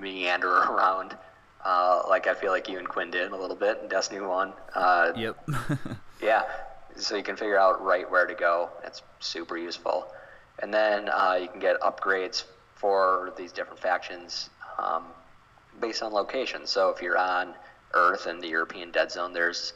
[0.00, 1.16] meander around
[1.64, 4.52] uh, like I feel like you and Quinn did a little bit in Destiny 1.
[4.74, 5.36] Uh, yep.
[6.22, 6.44] yeah,
[6.96, 8.70] so you can figure out right where to go.
[8.84, 10.08] It's super useful.
[10.60, 15.04] And then uh, you can get upgrades for these different factions um,
[15.80, 16.66] based on location.
[16.66, 17.54] So if you're on
[17.92, 19.72] Earth in the European Dead Zone, there's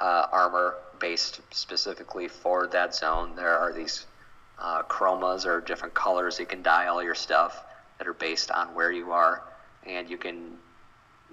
[0.00, 3.34] uh, armor based specifically for that zone.
[3.36, 4.06] There are these
[4.58, 7.62] uh, chromas or different colors you can dye all your stuff
[7.98, 9.42] that are based on where you are,
[9.88, 10.52] and you can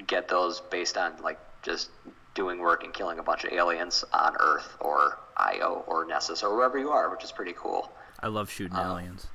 [0.08, 1.90] get those based on like just
[2.34, 6.56] doing work and killing a bunch of aliens on Earth or Io or Nessus or
[6.56, 7.92] wherever you are, which is pretty cool.
[8.20, 9.28] I love shooting um, aliens.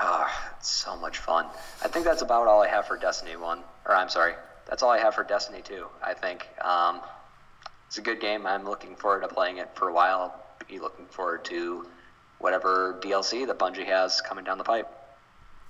[0.00, 0.26] Oh,
[0.58, 1.46] it's so much fun.
[1.82, 3.60] I think that's about all I have for Destiny 1.
[3.86, 4.34] Or I'm sorry,
[4.68, 6.46] that's all I have for Destiny 2, I think.
[6.62, 7.00] Um,
[7.86, 8.46] it's a good game.
[8.46, 10.34] I'm looking forward to playing it for a while.
[10.60, 11.86] I'll be looking forward to
[12.38, 14.88] whatever DLC that Bungie has coming down the pipe.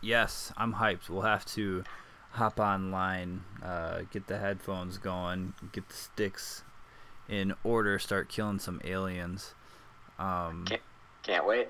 [0.01, 1.09] Yes, I'm hyped.
[1.09, 1.85] We'll have to
[2.37, 6.63] hop online, uh, get the headphones going, get the sticks
[7.29, 9.55] in order, start killing some aliens.
[10.19, 10.83] Um, can't,
[11.23, 11.69] can't wait.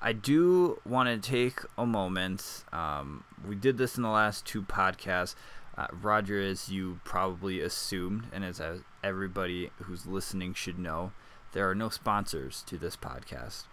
[0.00, 2.64] I do want to take a moment.
[2.72, 5.34] Um, we did this in the last two podcasts.
[5.76, 8.60] Uh, Roger, as you probably assumed, and as
[9.02, 11.12] everybody who's listening should know,
[11.52, 13.64] there are no sponsors to this podcast.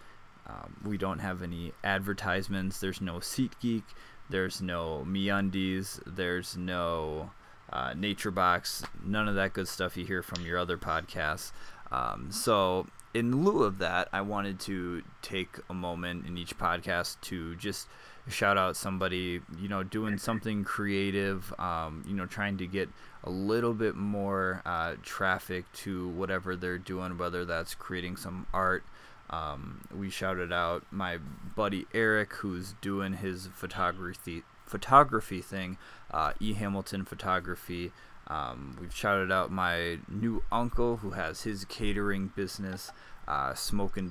[0.46, 2.80] Um, we don't have any advertisements.
[2.80, 3.82] There's no SeatGeek.
[4.30, 6.00] There's no MeUndies.
[6.06, 7.30] There's no
[7.72, 8.84] uh, NatureBox.
[9.04, 11.52] None of that good stuff you hear from your other podcasts.
[11.90, 17.20] Um, so in lieu of that, I wanted to take a moment in each podcast
[17.22, 17.88] to just
[18.28, 22.88] shout out somebody, you know, doing something creative, um, you know, trying to get
[23.24, 28.84] a little bit more uh, traffic to whatever they're doing, whether that's creating some art.
[29.30, 31.18] Um, we shouted out my
[31.54, 35.78] buddy Eric, who's doing his photography photography thing,
[36.12, 37.92] uh, E Hamilton Photography.
[38.28, 42.92] Um, we've shouted out my new uncle who has his catering business,
[43.26, 43.54] uh,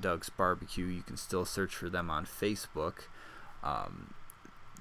[0.01, 0.86] Doug's Barbecue.
[0.86, 3.08] You can still search for them on Facebook.
[3.63, 4.13] Um,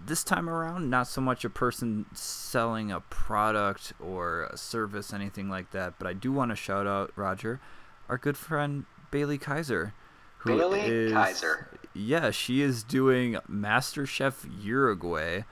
[0.04, 5.48] this time around, not so much a person selling a product or a service, anything
[5.48, 7.60] like that, but I do want to shout out, Roger,
[8.08, 9.94] our good friend Bailey Kaiser.
[10.44, 11.68] Bailey is, Kaiser.
[11.94, 15.42] Yeah, she is doing MasterChef Uruguay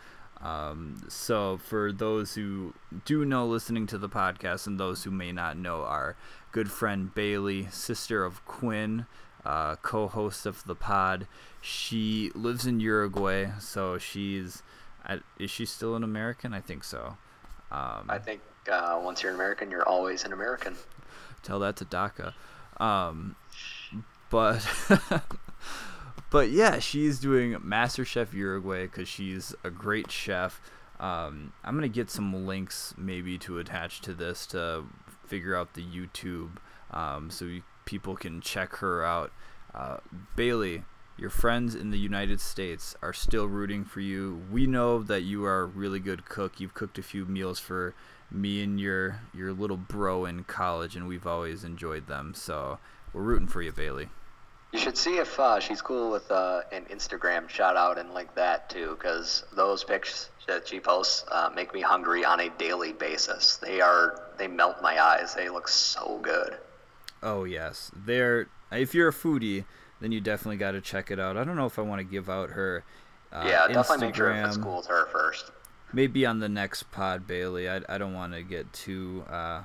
[0.41, 5.33] um, so, for those who do know listening to the podcast and those who may
[5.33, 6.17] not know, our
[6.53, 9.07] good friend Bailey, sister of Quinn,
[9.45, 11.27] uh, co host of the pod,
[11.63, 13.51] she lives in Uruguay.
[13.61, 14.63] So, she's.
[15.39, 16.53] Is she still an American?
[16.53, 17.17] I think so.
[17.71, 20.75] Um, I think uh, once you're an American, you're always an American.
[21.45, 22.35] Tell that to DACA.
[22.79, 23.37] Um,
[24.31, 24.67] but
[26.31, 30.61] but yeah, she's doing MasterChef Uruguay because she's a great chef.
[30.99, 34.85] Um, I'm gonna get some links maybe to attach to this to
[35.27, 36.57] figure out the YouTube,
[36.91, 39.33] um, so you, people can check her out.
[39.75, 39.99] Uh,
[40.37, 40.85] Bailey,
[41.19, 44.43] your friends in the United States are still rooting for you.
[44.51, 46.61] We know that you are a really good cook.
[46.61, 47.95] You've cooked a few meals for
[48.31, 52.35] me and your your little bro in college, and we've always enjoyed them.
[52.35, 52.79] So
[53.17, 54.11] we're rooting for you, Bailey.
[54.73, 58.35] You should see if uh, she's cool with uh, an Instagram shout out and like
[58.35, 62.93] that too, because those pics that she posts uh, make me hungry on a daily
[62.93, 63.57] basis.
[63.57, 65.35] They are they melt my eyes.
[65.35, 66.59] They look so good.
[67.23, 68.49] Oh yes, they're.
[68.71, 69.65] If you're a foodie,
[70.01, 71.39] then you definitely got to check it out.
[71.39, 72.85] I don't know if I want to give out her.
[73.33, 74.09] Uh, yeah, definitely Instagram.
[74.09, 75.53] make sure if it's cool with her first.
[75.91, 77.71] Maybe on the next pod, Bailey.
[77.71, 79.63] I, I don't want to get too uh,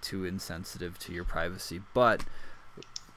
[0.00, 2.24] too insensitive to your privacy, but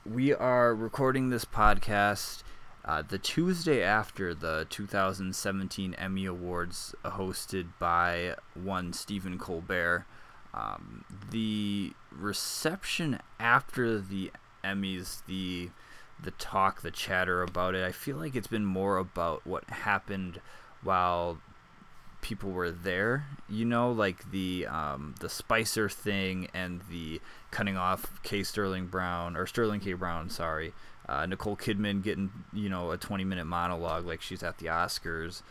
[0.05, 2.43] we are recording this podcast
[2.85, 10.05] uh, the Tuesday after the 2017 Emmy Awards, hosted by one Stephen Colbert.
[10.53, 14.31] Um, the reception after the
[14.63, 15.69] Emmys, the
[16.21, 20.41] the talk, the chatter about it, I feel like it's been more about what happened
[20.81, 21.39] while
[22.23, 23.25] people were there.
[23.47, 27.21] You know, like the um, the Spicer thing and the
[27.51, 30.73] cutting off K Sterling Brown or Sterling K Brown, sorry.
[31.07, 35.43] Uh, Nicole Kidman getting you know a 20 minute monologue like she's at the Oscars.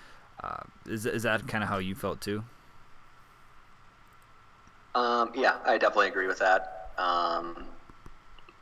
[0.43, 2.43] Uh, is is that kind of how you felt too?
[4.95, 6.91] Um, yeah, I definitely agree with that.
[6.99, 7.65] Um,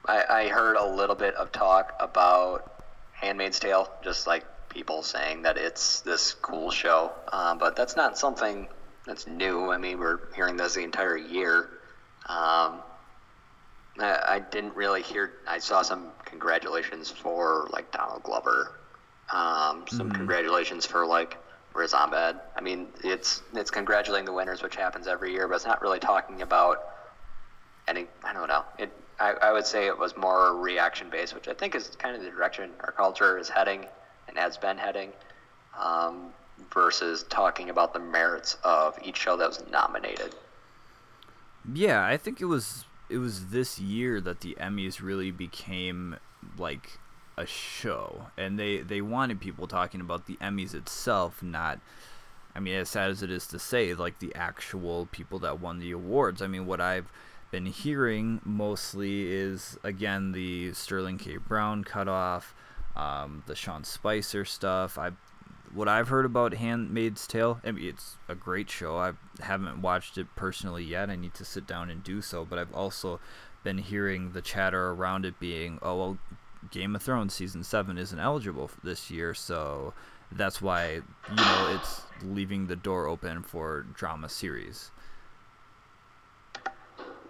[0.07, 5.43] I, I heard a little bit of talk about Handmaid's Tale, just like people saying
[5.43, 8.68] that it's this cool show, um, but that's not something
[9.07, 9.71] that's new.
[9.71, 11.68] I mean, we're hearing this the entire year.
[12.27, 12.81] Um,
[13.99, 15.33] I, I didn't really hear.
[15.47, 18.79] I saw some congratulations for like Donald Glover,
[19.33, 20.12] um, some mm-hmm.
[20.12, 21.37] congratulations for like
[21.75, 22.37] Riz Ahmed.
[22.57, 25.99] I mean, it's it's congratulating the winners, which happens every year, but it's not really
[25.99, 26.79] talking about
[27.89, 28.07] any.
[28.25, 28.64] I don't know.
[28.79, 28.93] It.
[29.18, 32.23] I, I would say it was more reaction based, which I think is kind of
[32.23, 33.85] the direction our culture is heading
[34.31, 35.11] and has been heading,
[35.78, 36.31] um,
[36.72, 40.35] versus talking about the merits of each show that was nominated.
[41.74, 46.16] Yeah, I think it was it was this year that the Emmys really became
[46.57, 46.99] like
[47.37, 51.81] a show, and they they wanted people talking about the Emmys itself, not.
[52.55, 55.78] I mean, as sad as it is to say, like the actual people that won
[55.78, 56.43] the awards.
[56.43, 57.11] I mean, what I've
[57.51, 61.37] been hearing mostly is again the Sterling K.
[61.37, 62.55] Brown cutoff,
[62.97, 64.99] um, the Sean Spicer stuff.
[64.99, 65.12] I
[65.72, 68.99] what I've heard about Handmaid's Tale, I mean, it's a great show.
[68.99, 71.11] I haven't watched it personally yet.
[71.11, 72.45] I need to sit down and do so.
[72.45, 73.20] But I've also
[73.62, 76.18] been hearing the chatter around it being, oh well,
[76.70, 79.95] Game of Thrones season seven isn't eligible this year, so
[80.32, 84.91] that's why you know it's leaving the door open for drama series.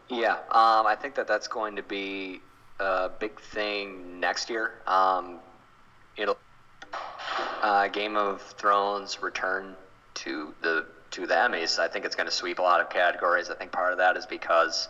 [0.08, 2.40] Yeah, um, I think that that's going to be
[2.80, 4.80] a big thing next year.
[4.86, 5.38] Um,
[6.16, 6.38] it'll
[7.62, 9.74] uh, Game of Thrones return
[10.14, 11.78] to the to the Emmys.
[11.78, 13.50] I think it's going to sweep a lot of categories.
[13.50, 14.88] I think part of that is because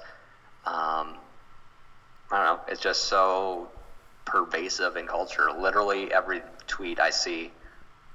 [0.67, 1.17] um,
[2.31, 2.61] I don't know.
[2.69, 3.69] It's just so
[4.25, 5.51] pervasive in culture.
[5.51, 7.51] Literally every tweet I see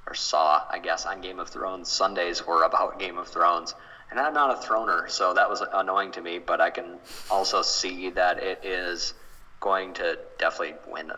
[0.07, 3.73] or saw, I guess, on Game of Thrones Sundays were about Game of Thrones.
[4.11, 6.37] And I'm not a throner, so that was annoying to me.
[6.37, 6.99] But I can
[7.31, 9.15] also see that it is
[9.59, 11.11] going to definitely win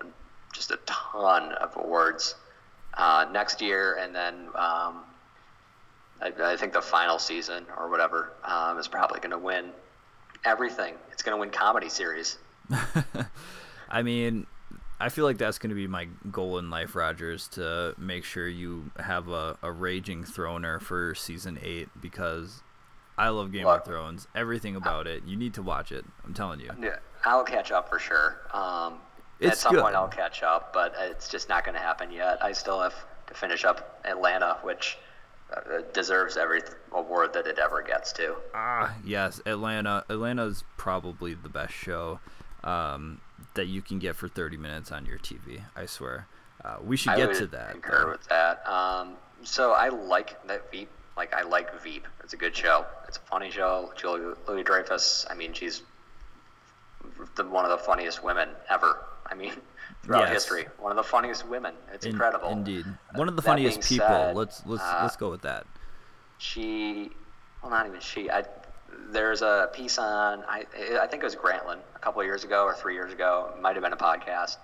[0.58, 2.36] just a ton of awards
[2.96, 5.04] uh, next year, and then um,
[6.20, 9.70] I, I, think the final season or whatever um, is probably going to win
[10.44, 10.96] everything.
[11.12, 12.40] It's going to win comedy series.
[13.90, 14.48] I mean,
[15.00, 18.48] I feel like that's going to be my goal in life, Rogers, to make sure
[18.48, 22.64] you have a, a raging throner for season eight because
[23.18, 24.28] I love Game Look, of Thrones.
[24.36, 25.24] Everything about it.
[25.26, 26.04] You need to watch it.
[26.26, 26.72] I'm telling you.
[26.82, 28.42] Yeah, I'll catch up for sure.
[28.54, 29.00] Um,
[29.42, 29.84] At some good.
[29.84, 32.44] point, I'll catch up, but it's just not going to happen yet.
[32.44, 32.96] I still have
[33.28, 34.98] to finish up Atlanta, which
[35.56, 36.62] uh, deserves every
[36.92, 38.36] award that it ever gets to.
[38.54, 40.04] Ah, yes, Atlanta.
[40.10, 42.20] Atlanta's probably the best show
[42.64, 43.22] um,
[43.54, 45.62] that you can get for 30 minutes on your TV.
[45.76, 46.28] I swear.
[46.64, 47.72] Uh, we should get to that.
[47.72, 48.12] Concur though.
[48.12, 48.68] with that.
[48.68, 49.14] Um,
[49.44, 50.90] so I like that Veep.
[51.16, 52.08] Like I like Veep.
[52.24, 52.86] It's a good show.
[53.08, 53.94] It's a funny show.
[53.96, 55.26] Julie Louis Dreyfus.
[55.30, 55.82] I mean, she's
[57.36, 59.06] the, one of the funniest women ever.
[59.30, 59.54] I mean,
[60.04, 60.34] throughout yes.
[60.34, 61.74] history, one of the funniest women.
[61.94, 62.50] It's In, incredible.
[62.50, 64.08] Indeed, one of the funniest people.
[64.08, 65.66] Said, let's let's uh, let's go with that.
[66.38, 67.12] She,
[67.62, 68.30] well, not even she.
[68.30, 68.44] I,
[69.12, 70.66] there's a piece on I
[71.02, 73.52] I think it was Grantland a couple of years ago or three years ago.
[73.56, 74.58] It might have been a podcast,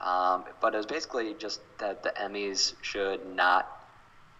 [0.00, 3.82] um, but it was basically just that the Emmys should not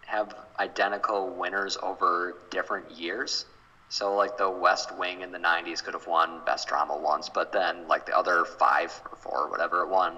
[0.06, 3.46] have identical winners over different years.
[3.93, 7.53] So like the West Wing in the '90s could have won Best Drama once, but
[7.53, 10.14] then like the other five or four, or whatever it won,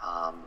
[0.00, 0.44] um,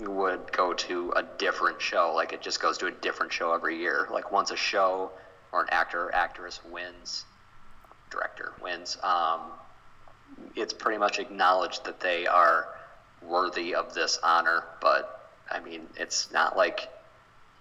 [0.00, 2.12] would go to a different show.
[2.12, 4.08] Like it just goes to a different show every year.
[4.10, 5.12] Like once a show
[5.52, 7.26] or an actor or actress wins,
[8.10, 9.42] director wins, um,
[10.56, 12.66] it's pretty much acknowledged that they are
[13.22, 14.64] worthy of this honor.
[14.80, 16.88] But I mean, it's not like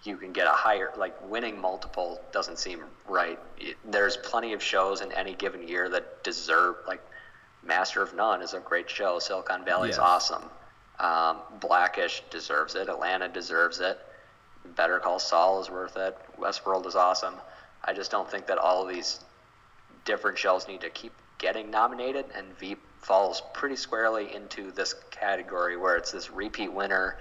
[0.03, 3.39] you can get a higher like winning multiple doesn't seem right.
[3.57, 7.01] It, there's plenty of shows in any given year that deserve like
[7.63, 9.19] Master of None is a great show.
[9.19, 10.05] Silicon Valley is yes.
[10.05, 10.43] awesome.
[10.99, 12.89] Um, Blackish deserves it.
[12.89, 13.99] Atlanta deserves it.
[14.75, 16.17] Better Call Saul is worth it.
[16.39, 17.35] Westworld is awesome.
[17.83, 19.19] I just don't think that all of these
[20.05, 25.77] different shows need to keep getting nominated, and Veep falls pretty squarely into this category
[25.77, 27.17] where it's this repeat winner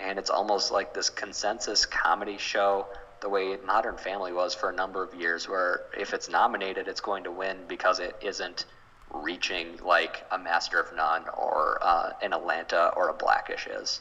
[0.00, 2.86] and it's almost like this consensus comedy show
[3.20, 7.00] the way Modern Family was for a number of years, where if it's nominated, it's
[7.00, 8.66] going to win because it isn't
[9.12, 14.00] reaching like a Master of None or uh, an Atlanta or a Blackish is.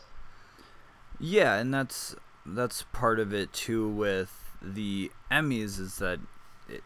[1.19, 2.15] Yeah, and that's
[2.45, 4.31] that's part of it too with
[4.61, 6.19] the Emmys is that
[6.69, 6.83] it,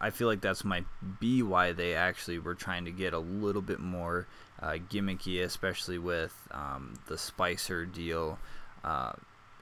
[0.00, 0.86] I feel like that's might
[1.20, 4.26] be why they actually were trying to get a little bit more
[4.62, 8.38] uh, gimmicky, especially with um, the Spicer deal,
[8.84, 9.12] uh,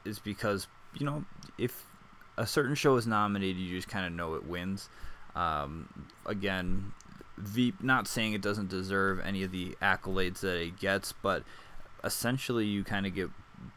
[0.05, 1.25] is because you know
[1.59, 1.87] if
[2.37, 4.89] a certain show is nominated, you just kind of know it wins.
[5.35, 6.93] Um, again,
[7.39, 11.43] Veep, not saying it doesn't deserve any of the accolades that it gets, but
[12.05, 13.31] essentially you kind of get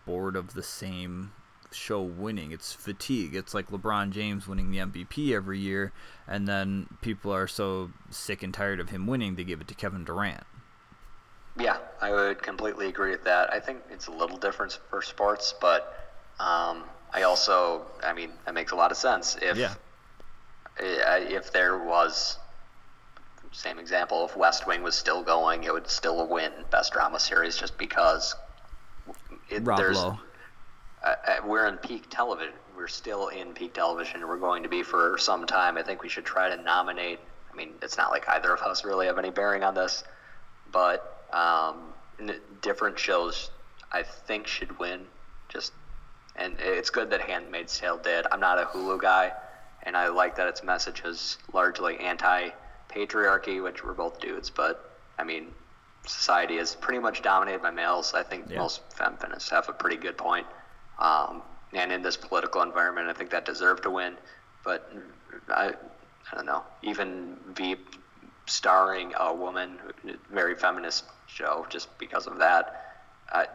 [0.05, 1.31] bored of the same
[1.71, 2.51] show winning.
[2.51, 3.35] It's fatigue.
[3.35, 5.91] It's like LeBron James winning the MVP every year,
[6.27, 9.75] and then people are so sick and tired of him winning, they give it to
[9.75, 10.43] Kevin Durant.
[11.57, 13.53] Yeah, I would completely agree with that.
[13.53, 16.83] I think it's a little different for sports, but um,
[17.13, 19.37] I also, I mean, that makes a lot of sense.
[19.41, 19.75] If yeah.
[20.79, 22.39] if there was
[23.51, 27.55] same example, if West Wing was still going, it would still win Best Drama Series
[27.55, 28.35] just because
[29.49, 29.97] it, Rob there's.
[29.97, 30.19] Lowe.
[31.03, 32.53] Uh, we're in peak television.
[32.77, 34.25] We're still in peak television.
[34.25, 35.77] We're going to be for some time.
[35.77, 37.19] I think we should try to nominate.
[37.51, 40.05] I mean, it's not like either of us really have any bearing on this,
[40.71, 41.93] but um,
[42.61, 43.49] different shows
[43.91, 45.05] I think should win.
[45.49, 45.73] Just
[46.35, 48.25] and it's good that Handmaid's Tale did.
[48.31, 49.31] I'm not a Hulu guy,
[49.83, 55.23] and I like that its message is largely anti-patriarchy, which we're both dudes, but I
[55.23, 55.47] mean,
[56.07, 58.13] society is pretty much dominated by males.
[58.15, 58.57] I think yeah.
[58.57, 60.47] most feminists have a pretty good point.
[60.99, 64.15] Um, and in this political environment, I think that deserved to win.
[64.63, 64.91] But
[65.49, 65.73] I,
[66.31, 66.63] I don't know.
[66.81, 67.95] Even Veep
[68.45, 69.77] starring a woman,
[70.31, 72.83] very feminist show, just because of that
[73.31, 73.45] uh,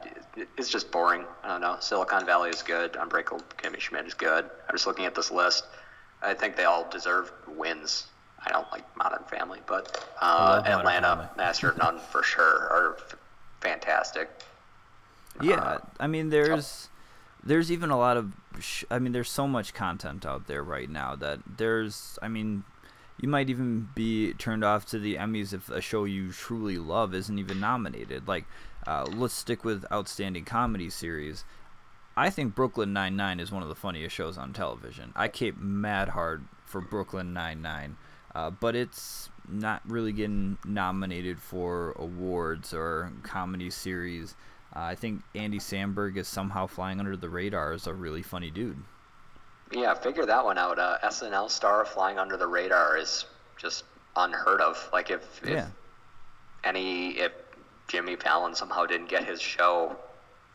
[0.56, 1.24] it's just boring.
[1.42, 1.76] I don't know.
[1.80, 2.96] Silicon Valley is good.
[2.96, 4.44] Unbreakable Kimmy Schmidt is good.
[4.68, 5.66] I'm just looking at this list.
[6.20, 8.08] I think they all deserve wins.
[8.44, 13.16] I don't like Modern Family, but uh, Atlanta, Master of None for sure are f-
[13.60, 14.28] fantastic.
[15.40, 16.88] Yeah, uh, I mean, there's
[17.44, 20.90] there's even a lot of, sh- I mean, there's so much content out there right
[20.90, 22.64] now that there's, I mean,
[23.20, 27.14] you might even be turned off to the Emmys if a show you truly love
[27.14, 28.28] isn't even nominated.
[28.28, 28.44] Like
[28.86, 31.44] uh, let's stick with outstanding comedy series.
[32.16, 35.12] I think Brooklyn Nine Nine is one of the funniest shows on television.
[35.14, 37.96] I cape mad hard for Brooklyn Nine Nine,
[38.34, 44.34] uh, but it's not really getting nominated for awards or comedy series.
[44.74, 48.50] Uh, I think Andy Samberg is somehow flying under the radar as a really funny
[48.50, 48.82] dude.
[49.72, 50.78] Yeah, figure that one out.
[50.78, 53.26] Uh, SNL star flying under the radar is
[53.58, 53.84] just
[54.16, 54.88] unheard of.
[54.92, 55.66] Like if, if yeah.
[56.64, 57.32] any if
[57.88, 59.96] Jimmy Fallon somehow didn't get his show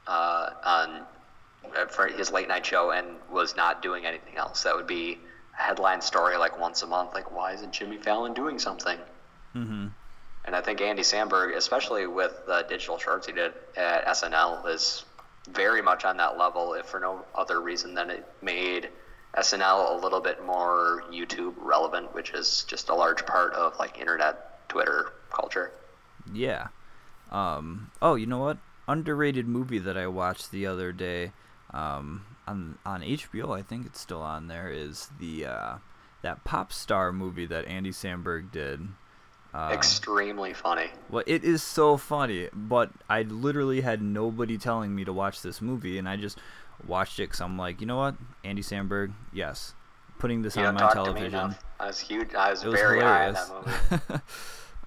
[0.07, 1.01] uh, on
[1.75, 4.63] uh, for his late night show and was not doing anything else.
[4.63, 5.17] That would be
[5.57, 7.13] a headline story like once a month.
[7.13, 8.97] Like, why isn't Jimmy Fallon doing something?
[9.55, 9.87] Mm-hmm.
[10.45, 15.05] And I think Andy Samberg, especially with the digital shorts he did at SNL, is
[15.49, 18.89] very much on that level, if for no other reason than it made
[19.37, 23.99] SNL a little bit more YouTube relevant, which is just a large part of like
[23.99, 25.71] internet Twitter culture.
[26.31, 26.67] Yeah,
[27.31, 28.57] um, oh, you know what?
[28.87, 31.31] Underrated movie that I watched the other day
[31.73, 33.57] um, on on HBO.
[33.57, 34.69] I think it's still on there.
[34.69, 35.75] Is the uh,
[36.21, 38.87] that pop star movie that Andy Samberg did.
[39.53, 40.89] Uh, Extremely funny.
[41.09, 45.61] Well, it is so funny, but I literally had nobody telling me to watch this
[45.61, 46.39] movie, and I just
[46.87, 49.73] watched it because I'm like, you know what, Andy Samberg, yes,
[50.19, 51.55] putting this you on my television.
[51.79, 52.33] I was huge.
[52.33, 53.37] I was, was very hilarious.
[53.37, 53.59] high
[53.89, 54.21] that movie.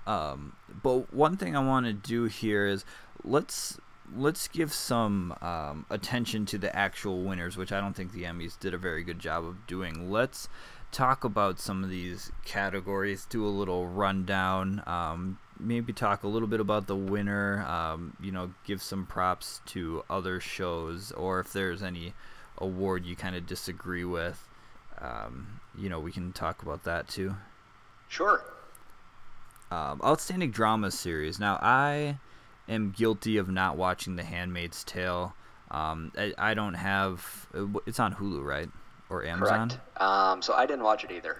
[0.07, 2.84] Um, but one thing I want to do here is
[3.24, 3.78] let's
[4.14, 8.59] let's give some um, attention to the actual winners, which I don't think the Emmys
[8.59, 10.11] did a very good job of doing.
[10.11, 10.49] Let's
[10.93, 16.49] talk about some of these categories, do a little rundown, um, maybe talk a little
[16.49, 21.53] bit about the winner, um, you know, give some props to other shows, or if
[21.53, 22.15] there's any
[22.59, 24.47] award you kind of disagree with,
[25.01, 27.37] um, you know, we can talk about that too.
[28.09, 28.43] Sure.
[29.71, 31.41] Um, outstanding drama series.
[31.41, 32.19] Now I
[32.69, 35.35] am guilty of not watching The Handmaid's Tale.
[35.71, 37.49] Um, I, I, don't have.
[37.53, 38.69] Uh, it's on Hulu, right,
[39.11, 39.71] or Amazon?
[39.71, 40.01] Correct.
[40.01, 41.39] Um, so I didn't watch it either.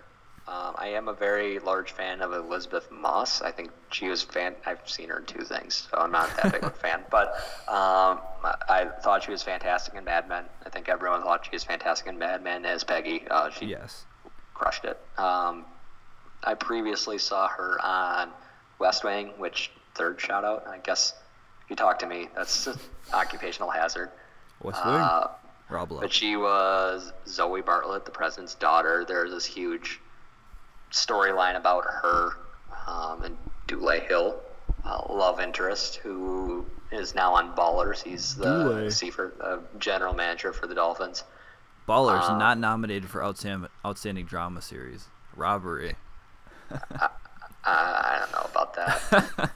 [0.49, 3.43] Um, I am a very large fan of Elisabeth Moss.
[3.43, 4.55] I think she was fan.
[4.65, 7.03] I've seen her in two things, so I'm not that big of a fan.
[7.11, 7.35] But
[7.67, 10.45] um, I thought she was fantastic in Mad Men.
[10.65, 13.25] I think everyone thought she was fantastic in Mad Men as Peggy.
[13.29, 14.05] Uh, she yes.
[14.55, 15.01] crushed it.
[15.19, 15.65] Um,
[16.45, 18.31] I previously saw her on
[18.79, 20.65] West Wing, which third shout out.
[20.69, 21.13] I guess
[21.65, 22.69] if you talk to me, that's
[23.13, 24.11] occupational hazard.
[24.63, 24.95] West Wing.
[24.95, 25.29] Uh,
[25.69, 26.01] Rob Lowe.
[26.01, 29.05] But she was Zoe Bartlett, the president's daughter.
[29.05, 30.01] There's this huge
[30.91, 32.33] storyline about her
[32.87, 34.41] um, and Dule Hill,
[34.85, 38.03] uh, love interest, who is now on Ballers.
[38.03, 41.25] He's the Siefert, uh, general manager for the Dolphins.
[41.89, 45.07] Ballers um, not nominated for outstanding outstanding drama series.
[45.35, 45.97] Robbery.
[46.71, 47.09] I,
[47.65, 49.51] I don't know about that.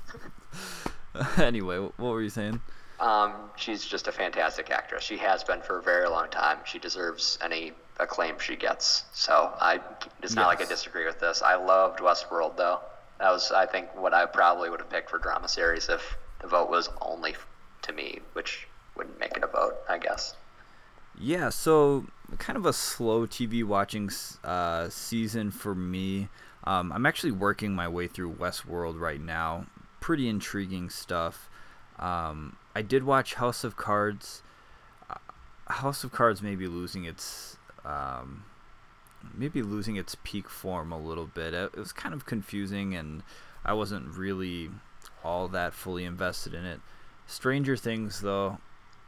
[1.39, 2.61] anyway, what were you saying?
[3.01, 5.03] Um, she's just a fantastic actress.
[5.03, 6.59] She has been for a very long time.
[6.65, 9.05] She deserves any acclaim she gets.
[9.13, 9.81] So I,
[10.23, 10.59] it's not yes.
[10.59, 11.43] like I disagree with this.
[11.43, 12.81] I loved Westworld though.
[13.19, 16.47] That was, I think, what I probably would have picked for drama series if the
[16.47, 17.35] vote was only
[17.83, 20.37] to me, which wouldn't make it a vote, I guess.
[21.19, 22.07] Yeah, so
[22.39, 24.11] kind of a slow TV watching
[24.45, 26.29] uh, season for me.
[26.65, 29.67] Um, I'm actually working my way through Westworld right now.
[30.01, 31.51] Pretty intriguing stuff.
[31.99, 34.43] Um, I did watch House of Cards.
[35.11, 35.17] Uh,
[35.71, 38.45] House of Cards may be losing its um,
[39.35, 41.53] maybe losing its peak form a little bit.
[41.53, 43.23] It, it was kind of confusing, and
[43.67, 44.71] I wasn't really
[45.23, 46.81] all that fully invested in it.
[47.27, 48.61] Stranger Things, though,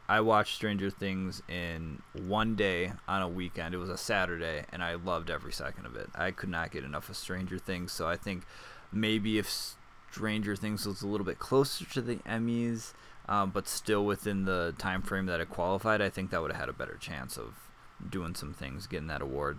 [0.07, 3.75] I watched Stranger Things in one day on a weekend.
[3.75, 6.11] It was a Saturday, and I loved every second of it.
[6.15, 8.43] I could not get enough of Stranger Things, so I think
[8.93, 9.75] maybe if
[10.11, 12.93] Stranger Things was a little bit closer to the Emmys,
[13.33, 16.61] um, but still within the time frame that it qualified, I think that would have
[16.61, 17.55] had a better chance of
[18.11, 19.57] doing some things, getting that award.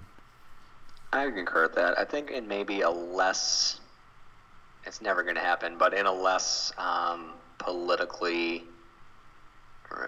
[1.11, 1.97] I concur with that.
[1.97, 3.79] I think in maybe a less,
[4.85, 8.63] it's never going to happen, but in a less um, politically,
[9.91, 10.05] uh,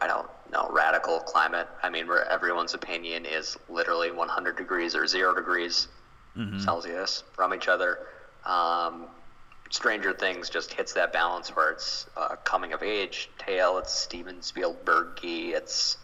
[0.00, 1.68] I don't know, radical climate.
[1.84, 5.86] I mean, where everyone's opinion is literally 100 degrees or zero degrees
[6.36, 6.58] mm-hmm.
[6.58, 8.00] Celsius from each other.
[8.44, 9.06] Um,
[9.70, 13.78] Stranger Things just hits that balance where it's a coming of age tale.
[13.78, 15.54] It's Steven Spielbergy.
[15.54, 15.98] It's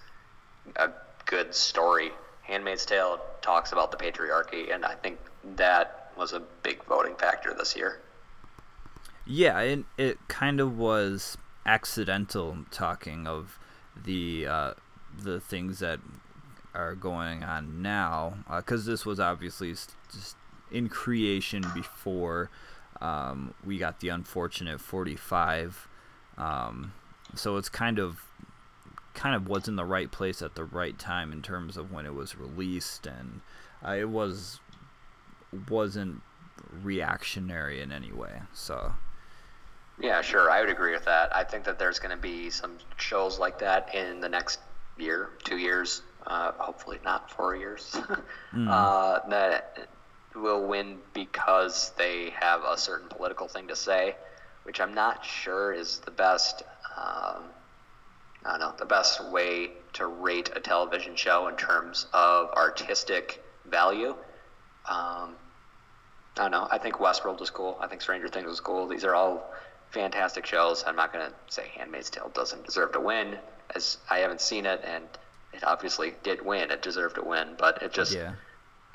[0.76, 0.90] a
[1.26, 2.10] good story.
[2.42, 5.18] Handmaid's Tale talks about the patriarchy, and I think
[5.56, 8.00] that was a big voting factor this year.
[9.24, 13.58] Yeah, it, it kind of was accidental talking of
[14.04, 14.74] the uh,
[15.16, 16.00] the things that
[16.74, 20.36] are going on now, because uh, this was obviously just
[20.72, 22.50] in creation before
[23.00, 25.88] um, we got the unfortunate 45.
[26.38, 26.92] Um,
[27.34, 28.24] so it's kind of
[29.14, 32.06] kind of was in the right place at the right time in terms of when
[32.06, 33.40] it was released, and
[33.86, 34.60] uh, it was
[35.68, 36.22] wasn't
[36.82, 38.42] reactionary in any way.
[38.52, 38.92] So.
[39.98, 40.50] Yeah, sure.
[40.50, 41.34] I would agree with that.
[41.36, 44.58] I think that there's going to be some shows like that in the next
[44.96, 47.90] year, two years, uh, hopefully not four years,
[48.54, 48.66] mm.
[48.66, 49.88] uh, that
[50.34, 54.16] will win because they have a certain political thing to say,
[54.64, 56.62] which I'm not sure is the best.
[56.96, 57.44] Um,
[58.44, 63.42] I don't know the best way to rate a television show in terms of artistic
[63.66, 64.10] value.
[64.88, 65.36] Um,
[66.36, 66.68] I don't know.
[66.70, 67.76] I think Westworld was cool.
[67.80, 68.86] I think Stranger Things was cool.
[68.86, 69.52] These are all
[69.90, 70.84] fantastic shows.
[70.86, 73.36] I'm not going to say Handmaid's Tale doesn't deserve to win,
[73.74, 75.04] as I haven't seen it, and
[75.52, 76.70] it obviously did win.
[76.70, 78.32] It deserved to win, but it just yeah.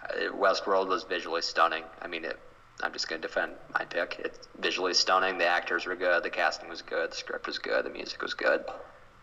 [0.10, 1.84] Uh, Westworld was visually stunning.
[2.02, 2.40] I mean, it,
[2.82, 4.22] I'm just going to defend my pick.
[4.24, 5.38] It's visually stunning.
[5.38, 6.24] The actors were good.
[6.24, 7.12] The casting was good.
[7.12, 7.86] The script was good.
[7.86, 8.66] The music was good.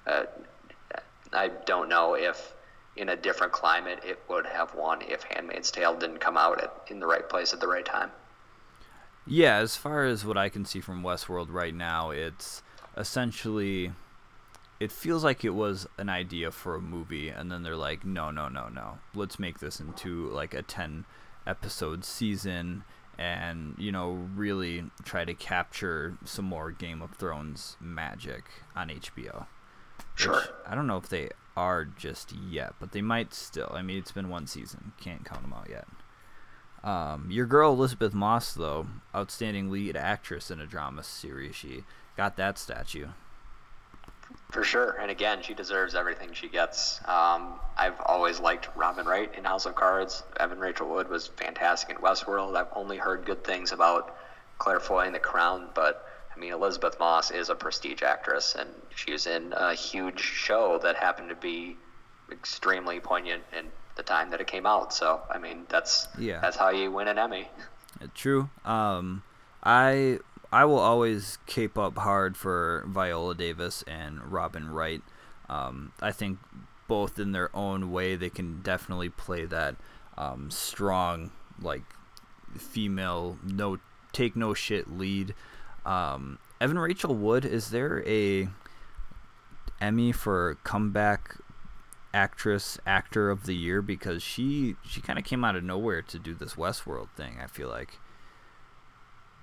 [0.06, 0.24] Uh,
[1.32, 2.54] I don't know if
[2.96, 6.72] in a different climate it would have won if Handmaid's Tale didn't come out at,
[6.88, 8.10] in the right place at the right time.
[9.26, 12.62] Yeah, as far as what I can see from Westworld right now, it's
[12.96, 13.92] essentially
[14.82, 18.32] it feels like it was an idea for a movie and then they're like, "No,
[18.32, 18.98] no, no, no.
[19.14, 21.04] Let's make this into like a 10
[21.46, 22.82] episode season
[23.16, 29.46] and, you know, really try to capture some more Game of Thrones magic on HBO."
[30.16, 30.42] Sure.
[30.66, 33.70] I don't know if they are just yet, but they might still.
[33.72, 34.94] I mean, it's been one season.
[35.00, 35.86] Can't count them out yet.
[36.82, 41.84] Um, your girl Elisabeth Moss, though, outstanding lead actress in a drama series, she
[42.16, 43.06] got that statue.
[44.50, 47.00] For sure, and again, she deserves everything she gets.
[47.06, 50.22] Um, I've always liked Robin Wright in House of Cards.
[50.38, 52.54] Evan Rachel Wood was fantastic in Westworld.
[52.54, 54.14] I've only heard good things about
[54.58, 58.68] Claire Foy in The Crown, but I mean, Elisabeth Moss is a prestige actress, and
[58.94, 61.76] she was in a huge show that happened to be
[62.30, 63.66] extremely poignant in
[63.96, 64.92] the time that it came out.
[64.92, 66.40] So, I mean, that's yeah.
[66.40, 67.48] that's how you win an Emmy.
[68.00, 68.48] Uh, true.
[68.64, 69.22] Um,
[69.62, 70.18] I
[70.52, 75.02] I will always cape up hard for Viola Davis and Robin Wright.
[75.48, 76.38] Um, I think
[76.88, 79.76] both in their own way they can definitely play that
[80.18, 81.30] um, strong
[81.60, 81.82] like
[82.58, 83.78] female no
[84.12, 85.34] take no shit lead
[85.84, 88.48] um, Evan Rachel Wood, is there a
[89.80, 91.38] Emmy for comeback
[92.14, 96.18] actress actor of the year because she she kind of came out of nowhere to
[96.18, 97.38] do this Westworld thing.
[97.42, 97.98] I feel like.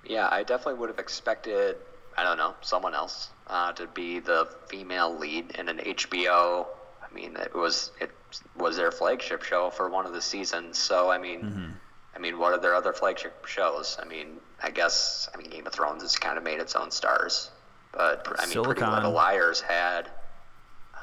[0.04, 1.76] Yeah, I definitely would have expected
[2.16, 6.66] I don't know someone else uh, to be the female lead in an HBO.
[7.02, 8.10] I mean, it was it
[8.56, 10.78] was their flagship show for one of the seasons.
[10.78, 11.70] So I mean, Mm-hmm.
[12.14, 13.96] I mean, what are their other flagship shows?
[14.02, 16.90] I mean, I guess I mean Game of Thrones has kind of made its own
[16.90, 17.50] stars,
[17.92, 18.92] but I mean, Pretty Silicon.
[18.94, 20.10] Little Liars had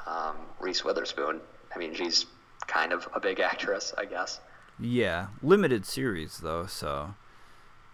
[0.06, 1.40] um, Reese Witherspoon.
[1.74, 2.26] I mean, she's
[2.66, 4.40] kind of a big actress, I guess.
[4.78, 7.14] Yeah, limited series though, so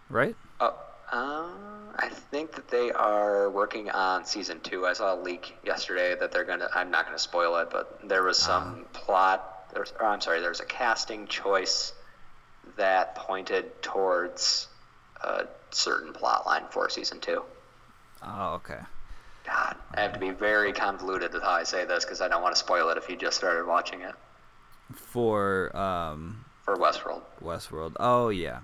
[0.09, 0.35] right?
[0.59, 0.75] Oh,
[1.11, 1.49] uh,
[1.97, 4.85] I think that they are working on season two.
[4.85, 6.69] I saw a leak yesterday that they're gonna.
[6.73, 9.71] I'm not gonna spoil it, but there was some plot.
[9.73, 10.41] There's, or I'm sorry.
[10.41, 11.93] There's a casting choice
[12.77, 14.67] that pointed towards
[15.21, 17.43] a certain plot line for season two.
[18.23, 18.79] Oh, okay.
[19.45, 22.41] God, I have to be very convoluted with how I say this because I don't
[22.41, 24.15] want to spoil it if you just started watching it
[24.93, 27.21] For um, for Westworld.
[27.43, 27.95] Westworld.
[27.99, 28.59] Oh yeah,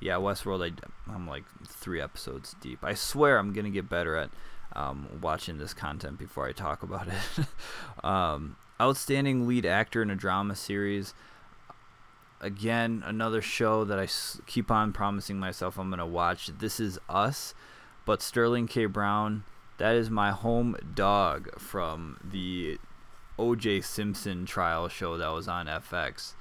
[0.00, 0.14] yeah.
[0.14, 0.62] Westworld.
[0.64, 2.80] I, I'm like three episodes deep.
[2.82, 4.30] I swear I'm gonna get better at
[4.74, 7.46] um, watching this content before I talk about it.
[8.04, 11.14] um, outstanding lead actor in a drama series.
[12.40, 16.50] Again, another show that I s- keep on promising myself I'm gonna watch.
[16.58, 17.54] This is Us,
[18.04, 18.86] but Sterling K.
[18.86, 19.44] Brown.
[19.78, 22.78] That is my home dog from the
[23.38, 23.82] O.J.
[23.82, 26.32] Simpson trial show that was on FX.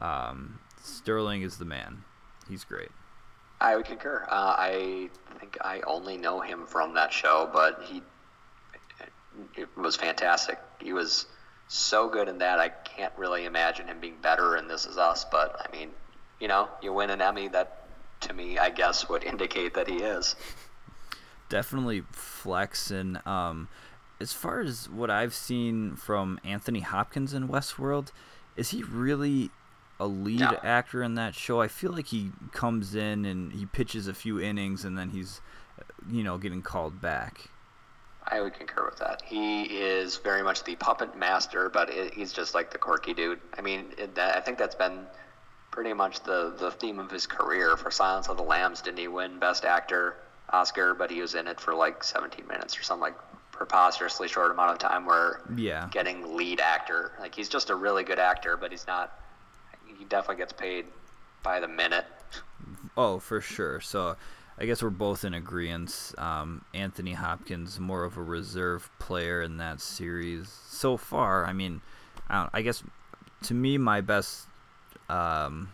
[0.00, 2.04] Um, Sterling is the man.
[2.48, 2.90] He's great.
[3.60, 4.24] I would concur.
[4.28, 8.02] Uh, I think I only know him from that show, but he
[9.56, 10.58] it was fantastic.
[10.80, 11.26] He was
[11.68, 12.58] so good in that.
[12.58, 15.24] I can't really imagine him being better in This Is Us.
[15.24, 15.90] But I mean,
[16.40, 17.84] you know, you win an Emmy, that
[18.20, 20.34] to me, I guess, would indicate that he is.
[21.48, 23.68] Definitely flex and um,
[24.20, 28.08] as far as what I've seen from Anthony Hopkins in Westworld,
[28.56, 29.50] is he really
[30.00, 30.60] a lead No.
[30.62, 31.60] actor in that show?
[31.60, 35.40] I feel like he comes in and he pitches a few innings and then he's,
[36.08, 37.50] you know, getting called back.
[38.26, 39.22] I would concur with that.
[39.24, 43.40] He is very much the puppet master, but it, he's just like the quirky dude.
[43.56, 45.06] I mean, it, that, I think that's been
[45.70, 47.76] pretty much the, the theme of his career.
[47.76, 50.16] For Silence of the Lambs, didn't he win Best Actor
[50.50, 50.94] Oscar?
[50.94, 53.16] But he was in it for like 17 minutes or something like
[53.52, 55.06] preposterously short amount of time.
[55.06, 55.88] Where Yeah.
[55.90, 59.12] getting lead actor, like he's just a really good actor, but he's not.
[59.98, 60.86] He definitely gets paid
[61.42, 62.06] by the minute.
[62.96, 63.80] Oh, for sure.
[63.80, 64.16] So
[64.58, 66.12] I guess we're both in agreement.
[66.18, 71.44] Um, Anthony Hopkins more of a reserve player in that series so far.
[71.46, 71.80] I mean,
[72.28, 72.82] I, I guess
[73.44, 74.46] to me my best
[75.08, 75.70] um,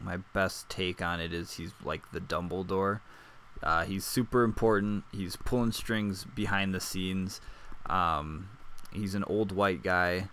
[0.00, 3.00] my best take on it is he's like the Dumbledore.
[3.62, 5.04] Uh, he's super important.
[5.12, 7.40] He's pulling strings behind the scenes.
[7.86, 8.50] Um,
[8.92, 10.28] he's an old white guy,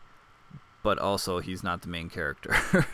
[0.84, 2.56] but also he's not the main character.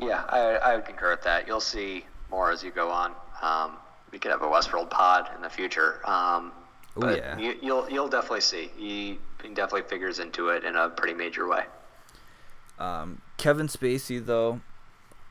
[0.00, 1.48] Yeah, I, I would concur with that.
[1.48, 3.12] You'll see more as you go on.
[3.42, 3.72] Um,
[4.12, 6.00] we could have a Westworld pod in the future.
[6.08, 6.52] Um,
[6.96, 7.38] Oh, but yeah.
[7.38, 8.70] you, you'll you'll definitely see.
[8.76, 11.64] He, he definitely figures into it in a pretty major way.
[12.78, 14.60] Um, Kevin Spacey, though,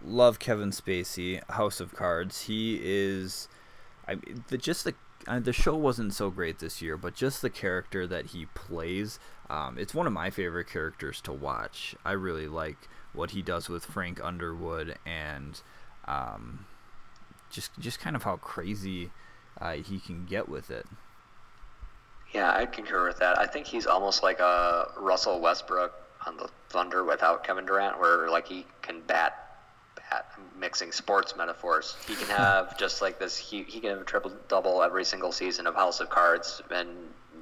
[0.03, 1.41] love Kevin Spacey.
[1.49, 2.43] House of Cards.
[2.43, 3.49] He is,
[4.07, 4.15] I
[4.49, 4.93] the just the
[5.27, 9.19] uh, the show wasn't so great this year, but just the character that he plays,
[9.49, 11.95] um, it's one of my favorite characters to watch.
[12.05, 15.61] I really like what he does with Frank Underwood and
[16.07, 16.65] um,
[17.49, 19.11] just just kind of how crazy
[19.59, 20.85] uh, he can get with it.
[22.33, 23.39] Yeah, I concur with that.
[23.39, 25.93] I think he's almost like a Russell Westbrook
[26.25, 29.46] on the Thunder without Kevin Durant, where like he can bat
[30.57, 31.95] mixing sports metaphors.
[32.07, 33.37] He can have just like this.
[33.37, 36.89] He, he can have a triple double every single season of House of Cards and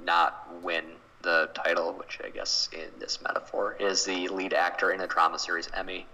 [0.04, 0.84] not win
[1.22, 5.38] the title, which I guess in this metaphor is the lead actor in a drama
[5.38, 6.06] series Emmy.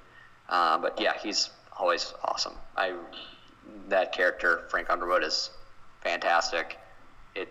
[0.48, 2.54] Uh, but yeah, he's always awesome.
[2.76, 2.94] I
[3.88, 5.50] that character Frank Underwood is
[6.00, 6.78] fantastic.
[7.34, 7.48] It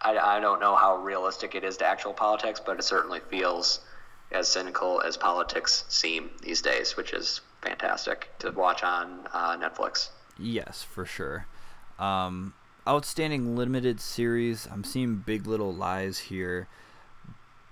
[0.00, 3.80] I, I don't know how realistic it is to actual politics, but it certainly feels
[4.30, 10.10] as cynical as politics seem these days, which is fantastic to watch on uh, Netflix.
[10.38, 11.46] Yes, for sure.
[11.98, 12.54] Um,
[12.88, 14.66] outstanding limited series.
[14.70, 16.68] I'm seeing Big Little Lies here,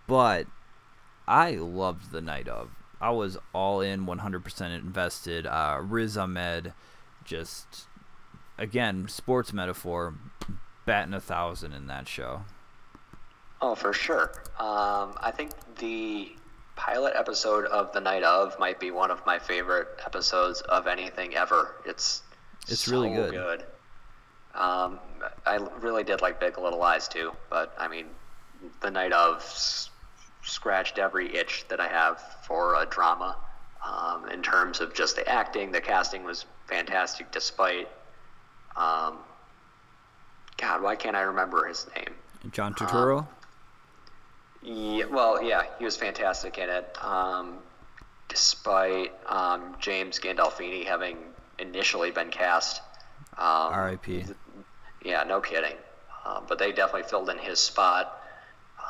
[0.07, 0.47] but
[1.27, 2.71] I loved the night of.
[3.01, 5.47] I was all in, 100% invested.
[5.47, 6.73] Uh, Riz Ahmed,
[7.25, 7.87] just
[8.59, 10.15] again, sports metaphor,
[10.85, 12.43] batting a thousand in that show.
[13.61, 14.33] Oh, for sure.
[14.59, 16.33] Um, I think the
[16.79, 21.35] pilot episode of The Night of might be one of my favorite episodes of anything
[21.35, 21.75] ever.
[21.85, 22.23] It's
[22.69, 23.33] It's so really good.
[23.33, 23.65] good.
[24.55, 24.99] Um,
[25.45, 28.07] I really did like Big Little Lies too, but I mean,
[28.81, 29.91] The Night of s-
[30.43, 33.37] scratched every itch that I have for a drama.
[33.85, 37.89] Um, in terms of just the acting, the casting was fantastic, despite.
[38.77, 39.19] Um,
[40.57, 42.15] God, why can't I remember his name?
[42.51, 43.27] John Turturro.
[44.63, 46.97] Yeah, well, yeah, he was fantastic in it.
[47.03, 47.59] Um,
[48.29, 51.17] despite um, James Gandolfini having
[51.59, 52.83] initially been cast.
[53.37, 54.25] Um, R.I.P.
[55.05, 55.77] Yeah, no kidding.
[56.25, 58.21] Um, but they definitely filled in his spot.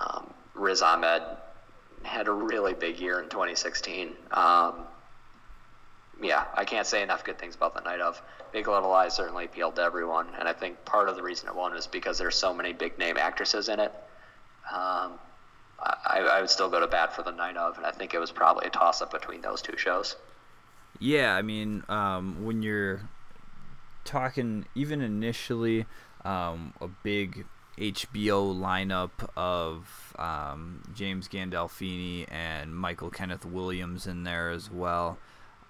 [0.01, 1.23] Um, Riz Ahmed
[2.03, 4.13] had a really big year in 2016.
[4.33, 4.75] Um,
[6.21, 8.21] yeah, I can't say enough good things about the night of.
[8.53, 11.55] Big Little Lies certainly appealed to everyone, and I think part of the reason it
[11.55, 13.93] won is because there's so many big name actresses in it.
[14.75, 15.13] Um,
[15.81, 18.19] I, I would still go to bat for the night of, and I think it
[18.19, 20.17] was probably a toss up between those two shows.
[20.99, 23.03] Yeah, I mean, um, when you're
[24.05, 25.87] talking, even initially,
[26.25, 27.45] um, a big
[27.79, 35.19] HBO lineup of um, James Gandolfini and Michael Kenneth Williams in there as well.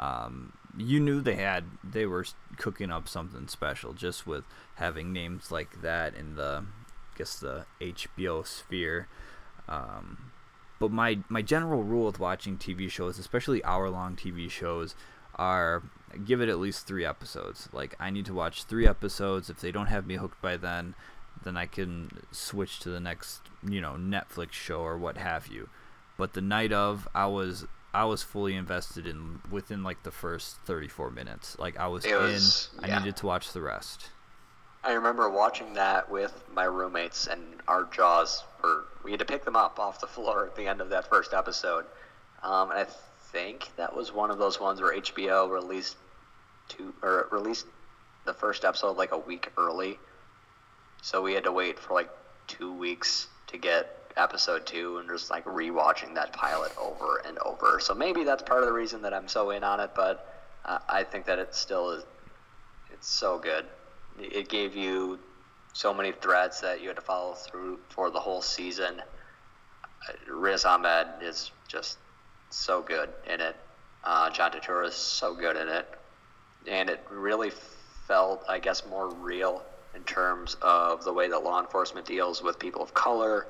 [0.01, 2.25] Um, you knew they had they were
[2.57, 4.45] cooking up something special just with
[4.77, 6.65] having names like that in the
[7.15, 9.09] I guess the HBO sphere.
[9.69, 10.31] Um,
[10.79, 14.95] but my my general rule with watching TV shows, especially hour long TV shows,
[15.35, 15.83] are
[16.25, 17.69] give it at least three episodes.
[17.73, 19.51] Like I need to watch three episodes.
[19.51, 20.95] If they don't have me hooked by then,
[21.45, 25.69] then I can switch to the next, you know, Netflix show or what have you.
[26.17, 30.57] But the night of, I was I was fully invested in within like the first
[30.65, 31.59] 34 minutes.
[31.59, 32.89] Like I was, was in.
[32.89, 32.97] Yeah.
[32.97, 34.11] I needed to watch the rest.
[34.89, 38.87] I remember watching that with my roommates, and our jaws were.
[39.05, 41.35] We had to pick them up off the floor at the end of that first
[41.35, 41.85] episode.
[42.43, 42.87] Um, and I
[43.31, 45.97] think that was one of those ones where HBO released
[46.69, 47.67] two or released
[48.25, 49.99] the first episode like a week early.
[51.03, 52.09] So we had to wait for like
[52.47, 57.79] two weeks to get episode two and just like rewatching that pilot over and over.
[57.79, 60.79] So maybe that's part of the reason that I'm so in on it, but uh,
[60.89, 62.05] I think that it still is.
[62.91, 63.67] It's so good.
[64.21, 65.19] It gave you
[65.73, 69.01] so many threads that you had to follow through for the whole season.
[69.01, 71.99] Uh, Riz Ahmed is just
[72.51, 73.57] so good in it.
[74.05, 75.89] Uh, John Turturro is so good in it,
[76.67, 77.53] and it really
[78.07, 79.63] felt, I guess, more real
[79.95, 83.47] in terms of the way that law enforcement deals with people of color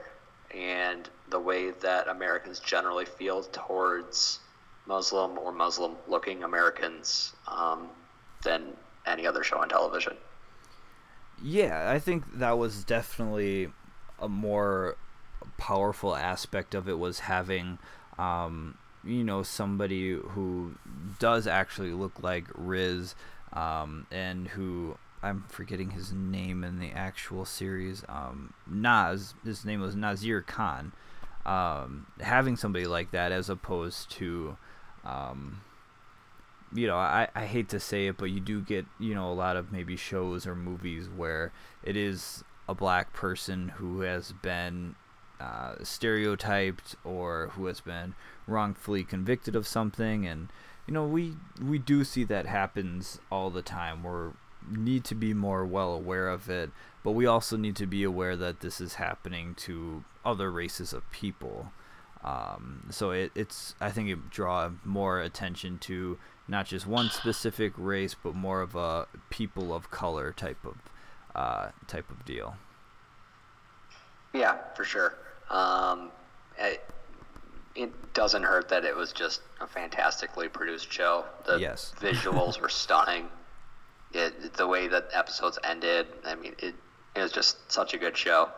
[0.55, 4.41] and the way that Americans generally feel towards
[4.87, 7.89] Muslim or Muslim looking Americans um,
[8.43, 8.73] than
[9.07, 10.16] any other show on television.
[11.43, 13.70] Yeah, I think that was definitely
[14.18, 14.97] a more
[15.57, 17.78] powerful aspect of it was having
[18.18, 20.74] um, you know somebody who
[21.18, 23.14] does actually look like Riz
[23.53, 28.05] um, and who I'm forgetting his name in the actual series.
[28.09, 30.93] Um, Naz, his name was Nasir Khan.
[31.47, 34.57] Um, having somebody like that as opposed to,
[35.05, 35.62] um,
[36.75, 39.35] you know, I, I hate to say it, but you do get, you know, a
[39.35, 41.53] lot of maybe shows or movies where
[41.83, 44.95] it is a black person who has been
[45.41, 48.14] uh, stereotyped or who has been
[48.47, 50.49] wrongfully convicted of something and
[50.87, 54.33] you know we we do see that happens all the time we're
[54.71, 56.71] need to be more well aware of it,
[57.03, 61.11] but we also need to be aware that this is happening to other races of
[61.11, 61.73] people.
[62.25, 66.19] Um, so it, it's I think it draw more attention to
[66.49, 70.77] not just one specific race, but more of a people of color type of
[71.35, 72.57] uh, type of deal.
[74.33, 75.15] Yeah, for sure.
[75.51, 76.11] Um,
[76.59, 76.85] it,
[77.75, 81.25] it doesn't hurt that it was just a fantastically produced show.
[81.47, 81.95] The yes.
[82.01, 83.29] visuals were stunning
[84.13, 86.75] it, the way that episodes ended, I mean, it,
[87.15, 88.49] it was just such a good show.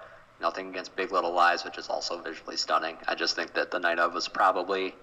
[0.41, 2.97] Nothing against Big Little Lies, which is also visually stunning.
[3.07, 4.95] I just think that the night of was probably,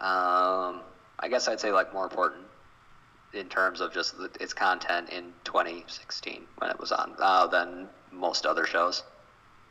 [0.00, 0.80] um,
[1.18, 2.44] I guess I'd say like more important
[3.32, 7.88] in terms of just the, its content in 2016 when it was on uh, than
[8.12, 9.02] most other shows.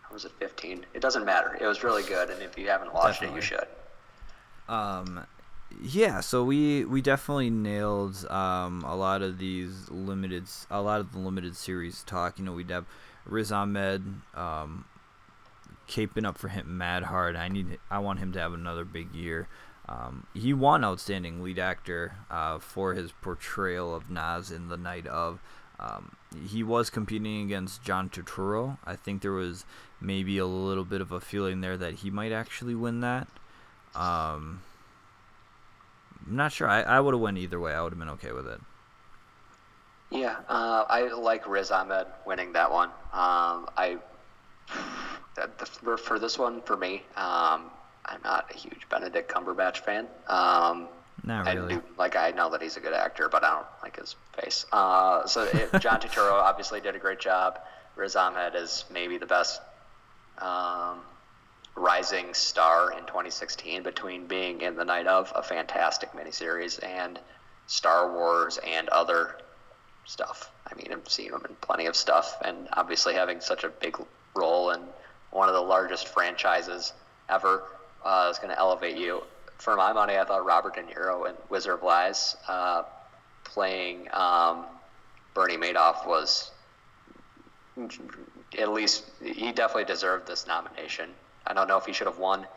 [0.09, 0.85] Or was it 15?
[0.93, 1.57] It doesn't matter.
[1.59, 3.39] It was really good, and if you haven't watched Definitely.
[3.39, 3.67] it, you should.
[4.67, 5.25] Um,
[5.81, 11.11] yeah, so we we definitely nailed um, a lot of these limited, a lot of
[11.11, 12.39] the limited series talk.
[12.39, 12.85] You know, we'd have
[13.25, 14.85] Riz Ahmed um,
[15.87, 17.35] caping up for him mad hard.
[17.35, 19.47] I need, I want him to have another big year.
[19.87, 25.05] Um, he won Outstanding Lead Actor uh, for his portrayal of Naz in The Night
[25.07, 25.39] of.
[25.79, 26.15] Um,
[26.47, 28.77] he was competing against John Turturro.
[28.85, 29.65] I think there was
[29.99, 33.27] maybe a little bit of a feeling there that he might actually win that.
[33.93, 34.61] Um,
[36.25, 36.67] I'm not sure.
[36.67, 37.73] I, I would have went either way.
[37.73, 38.61] I would have been okay with it.
[40.11, 42.89] Yeah, uh, I like Riz Ahmed winning that one.
[43.11, 43.97] Um, I
[45.97, 47.69] for this one for me, um,
[48.05, 50.07] I'm not a huge Benedict Cumberbatch fan.
[50.27, 50.87] Um,
[51.23, 51.75] not really.
[51.75, 54.15] I do, like I know that he's a good actor, but I don't like his
[54.39, 54.65] face.
[54.71, 57.59] Uh, so it, John Turturro obviously did a great job.
[57.95, 59.61] Riz Ahmed is maybe the best
[60.39, 60.99] um,
[61.75, 67.19] rising star in 2016 between being in the night of a fantastic miniseries and
[67.67, 69.37] Star Wars and other
[70.05, 70.51] stuff.
[70.69, 73.97] I mean, I've seen him in plenty of stuff, and obviously having such a big
[74.35, 74.81] role in
[75.31, 76.93] one of the largest franchises
[77.29, 77.63] ever
[78.05, 79.23] uh, is going to elevate you.
[79.57, 82.83] For my money, I thought Robert De Niro in Wizard of Lies uh,
[83.43, 84.65] playing um,
[85.33, 86.51] Bernie Madoff was
[88.57, 91.09] at least he definitely deserved this nomination.
[91.47, 92.47] I don't know if he should have won,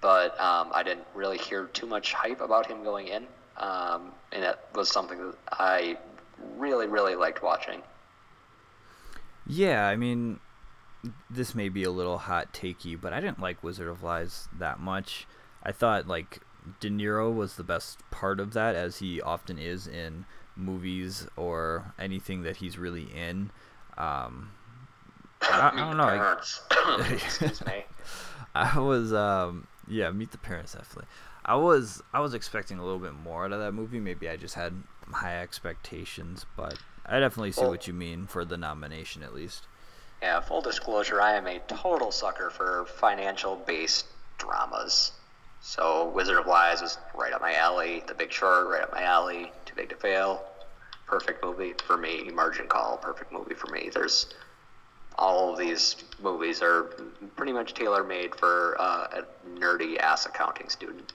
[0.00, 3.26] but um, I didn't really hear too much hype about him going in,
[3.56, 5.98] um, and it was something that I
[6.56, 7.82] really, really liked watching.
[9.46, 10.38] Yeah, I mean,
[11.28, 14.80] this may be a little hot takey, but I didn't like Wizard of Lies that
[14.80, 15.26] much.
[15.62, 16.40] I thought like
[16.80, 20.26] De Niro was the best part of that, as he often is in
[20.56, 23.50] movies or anything that he's really in.
[23.96, 24.50] Um,
[25.42, 26.04] I, I, don't know.
[26.04, 27.84] I, Excuse me.
[28.54, 31.06] I was um, yeah, Meet the Parents definitely.
[31.44, 34.00] I was I was expecting a little bit more out of that movie.
[34.00, 38.44] Maybe I just had high expectations, but I definitely see well, what you mean for
[38.44, 39.66] the nomination at least.
[40.22, 44.06] Yeah, full disclosure, I am a total sucker for financial based
[44.38, 45.12] dramas.
[45.62, 48.02] So Wizard of Lies was right up my alley.
[48.06, 49.52] The Big Short, right up my alley.
[49.64, 50.44] Too Big to Fail,
[51.06, 52.30] perfect movie for me.
[52.30, 53.90] Margin Call, perfect movie for me.
[53.92, 54.26] There's
[55.18, 56.84] all of these movies are
[57.36, 61.12] pretty much tailor made for uh, a nerdy ass accounting student.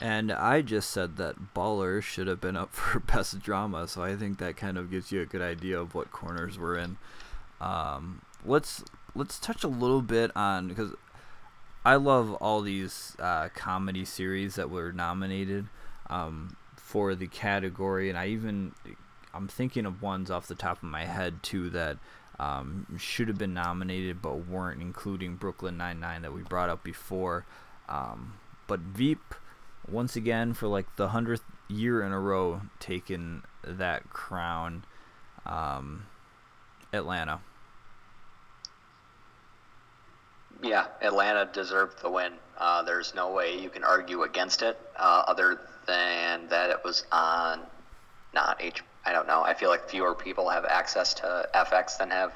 [0.00, 4.16] And I just said that Baller should have been up for best drama, so I
[4.16, 6.96] think that kind of gives you a good idea of what corners we're in.
[7.60, 8.82] Um, let's
[9.14, 10.92] let's touch a little bit on because
[11.84, 15.68] I love all these uh, comedy series that were nominated
[16.08, 18.72] um, for the category, and I even
[19.34, 21.98] I'm thinking of ones off the top of my head too that
[22.38, 26.82] um, should have been nominated but weren't, including Brooklyn Nine Nine that we brought up
[26.82, 27.44] before.
[27.88, 28.34] Um,
[28.66, 29.34] but Veep,
[29.88, 34.84] once again for like the hundredth year in a row, taken that crown.
[35.44, 36.06] Um,
[36.92, 37.40] Atlanta.
[40.62, 42.32] Yeah, Atlanta deserved the win.
[42.58, 47.04] Uh, there's no way you can argue against it, uh, other than that it was
[47.10, 47.60] on
[48.34, 48.82] not H.
[49.04, 49.42] I don't know.
[49.42, 52.32] I feel like fewer people have access to FX than have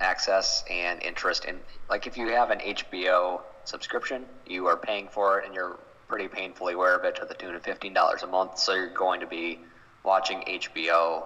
[0.00, 1.58] access and interest in.
[1.88, 5.78] Like if you have an HBO subscription, you are paying for it, and you're
[6.08, 8.58] pretty painfully aware of it to the tune of fifteen dollars a month.
[8.58, 9.60] So you're going to be
[10.04, 11.24] watching HBO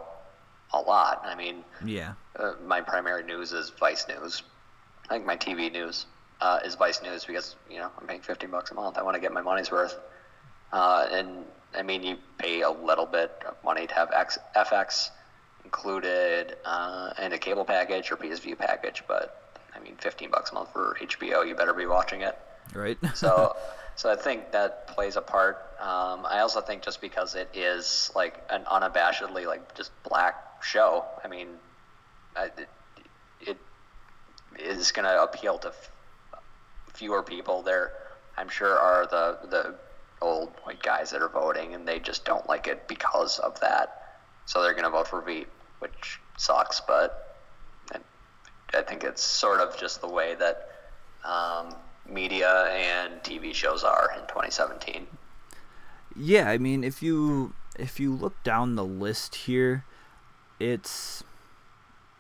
[0.72, 1.22] a lot.
[1.24, 2.14] I mean, yeah.
[2.36, 4.42] Uh, my primary news is Vice News
[5.08, 6.06] I think my TV news
[6.40, 8.98] uh, is Vice News because you know I'm paying 15 bucks a month.
[8.98, 9.96] I want to get my money's worth,
[10.72, 11.44] uh, and
[11.76, 15.10] I mean you pay a little bit of money to have X, FX
[15.64, 20.50] included uh, in a cable package or PS Vue package, but I mean 15 bucks
[20.50, 22.38] a month for HBO, you better be watching it.
[22.74, 22.98] Right.
[23.14, 23.56] so,
[23.96, 25.56] so I think that plays a part.
[25.80, 31.04] Um, I also think just because it is like an unabashedly like just black show.
[31.24, 31.48] I mean,
[32.36, 32.68] I, it,
[33.40, 33.56] it
[34.58, 35.90] is going to appeal to f-
[36.92, 37.62] fewer people.
[37.62, 37.92] There,
[38.36, 39.74] I'm sure, are the the
[40.20, 44.18] old white guys that are voting, and they just don't like it because of that.
[44.46, 46.80] So they're going to vote for Veep, which sucks.
[46.80, 47.36] But
[48.74, 50.70] I, think it's sort of just the way that
[51.24, 51.74] um,
[52.08, 55.06] media and TV shows are in 2017.
[56.16, 59.84] Yeah, I mean, if you if you look down the list here,
[60.58, 61.22] it's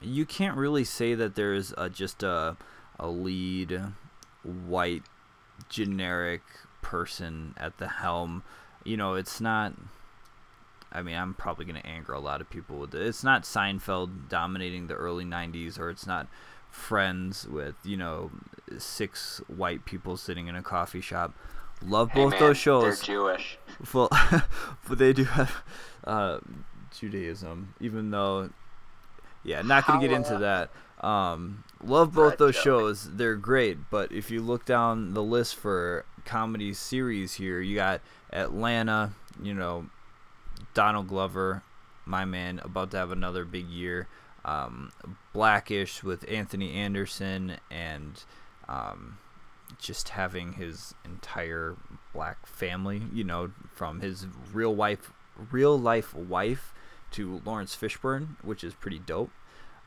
[0.00, 2.56] you can't really say that there's a, just a
[2.98, 3.80] a lead
[4.42, 5.02] white
[5.68, 6.42] generic
[6.82, 8.42] person at the helm.
[8.84, 9.74] You know, it's not.
[10.90, 13.02] I mean, I'm probably going to anger a lot of people with it.
[13.02, 16.28] It's not Seinfeld dominating the early 90s, or it's not
[16.70, 18.30] Friends with, you know,
[18.76, 21.34] six white people sitting in a coffee shop.
[21.82, 22.82] Love hey both man, those shows.
[22.82, 23.58] They're Jewish.
[23.92, 24.08] Well,
[24.88, 25.62] but they do have
[26.04, 26.38] uh,
[26.90, 28.50] Judaism, even though
[29.44, 30.70] yeah, not gonna get into that.
[31.06, 33.90] Um, love both those shows; they're great.
[33.90, 38.00] But if you look down the list for comedy series here, you got
[38.32, 39.12] Atlanta.
[39.40, 39.86] You know,
[40.74, 41.62] Donald Glover,
[42.04, 44.08] my man, about to have another big year.
[44.44, 44.92] Um,
[45.32, 48.22] Blackish with Anthony Anderson and
[48.68, 49.18] um,
[49.78, 51.76] just having his entire
[52.12, 53.02] black family.
[53.12, 55.12] You know, from his real wife,
[55.50, 56.74] real life wife
[57.12, 59.30] to Laurence Fishburne, which is pretty dope.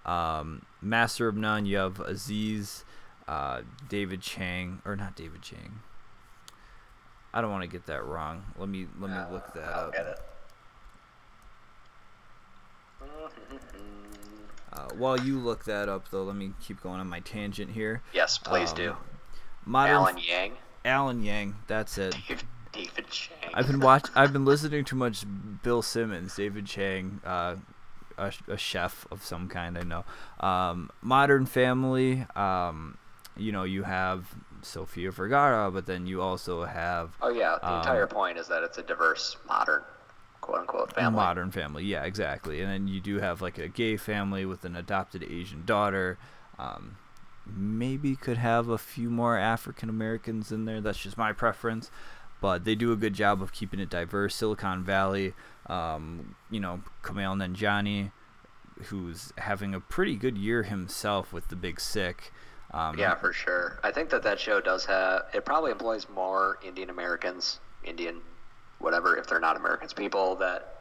[0.05, 2.83] Um, Master of None, you have Aziz,
[3.27, 5.79] uh, David Chang, or not David Chang.
[7.33, 8.43] I don't want to get that wrong.
[8.57, 9.93] Let me let me uh, look that I'll up.
[9.93, 10.19] Get it.
[14.73, 18.01] Uh, while you look that up, though, let me keep going on my tangent here.
[18.13, 18.95] Yes, please um, do.
[19.65, 20.53] Modern Alan Yang.
[20.85, 21.55] Alan Yang.
[21.67, 22.15] That's it.
[22.71, 23.51] David, Chang.
[23.53, 24.07] I've been watch.
[24.15, 25.25] I've been listening to much
[25.63, 27.55] Bill Simmons, David Chang, uh,
[28.17, 29.77] a, a chef of some kind.
[29.77, 30.05] I know.
[30.39, 32.25] Um, Modern Family.
[32.35, 32.97] Um,
[33.37, 37.77] you know, you have Sofia Vergara, but then you also have Oh yeah, the um,
[37.77, 39.81] entire point is that it's a diverse, modern,
[40.41, 41.15] quote unquote family.
[41.15, 41.83] modern family.
[41.85, 42.61] Yeah, exactly.
[42.61, 46.17] And then you do have like a gay family with an adopted Asian daughter.
[46.59, 46.97] Um,
[47.45, 50.81] maybe could have a few more African Americans in there.
[50.81, 51.89] That's just my preference.
[52.41, 54.35] But they do a good job of keeping it diverse.
[54.35, 55.33] Silicon Valley,
[55.67, 58.11] um, you know, Kumail Nanjiani,
[58.85, 62.33] who's having a pretty good year himself with The Big Sick.
[62.73, 63.79] Um, Yeah, for sure.
[63.83, 65.23] I think that that show does have.
[65.33, 68.21] It probably employs more Indian Americans, Indian,
[68.79, 70.77] whatever, if they're not Americans, people that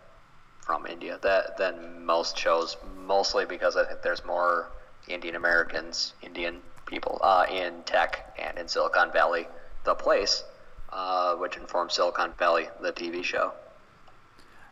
[0.60, 2.76] from India that than most shows.
[2.96, 4.70] Mostly because I think there's more
[5.08, 9.46] Indian Americans, Indian people uh, in tech and in Silicon Valley,
[9.84, 10.44] the place,
[10.92, 13.52] uh, which informs Silicon Valley, the TV show.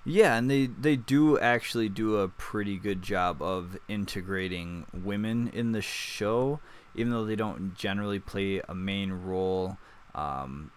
[0.04, 5.72] Yeah, and they they do actually do a pretty good job of integrating women in
[5.72, 6.60] the show,
[6.94, 9.76] even though they don't generally play a main role.
[10.14, 10.70] Um,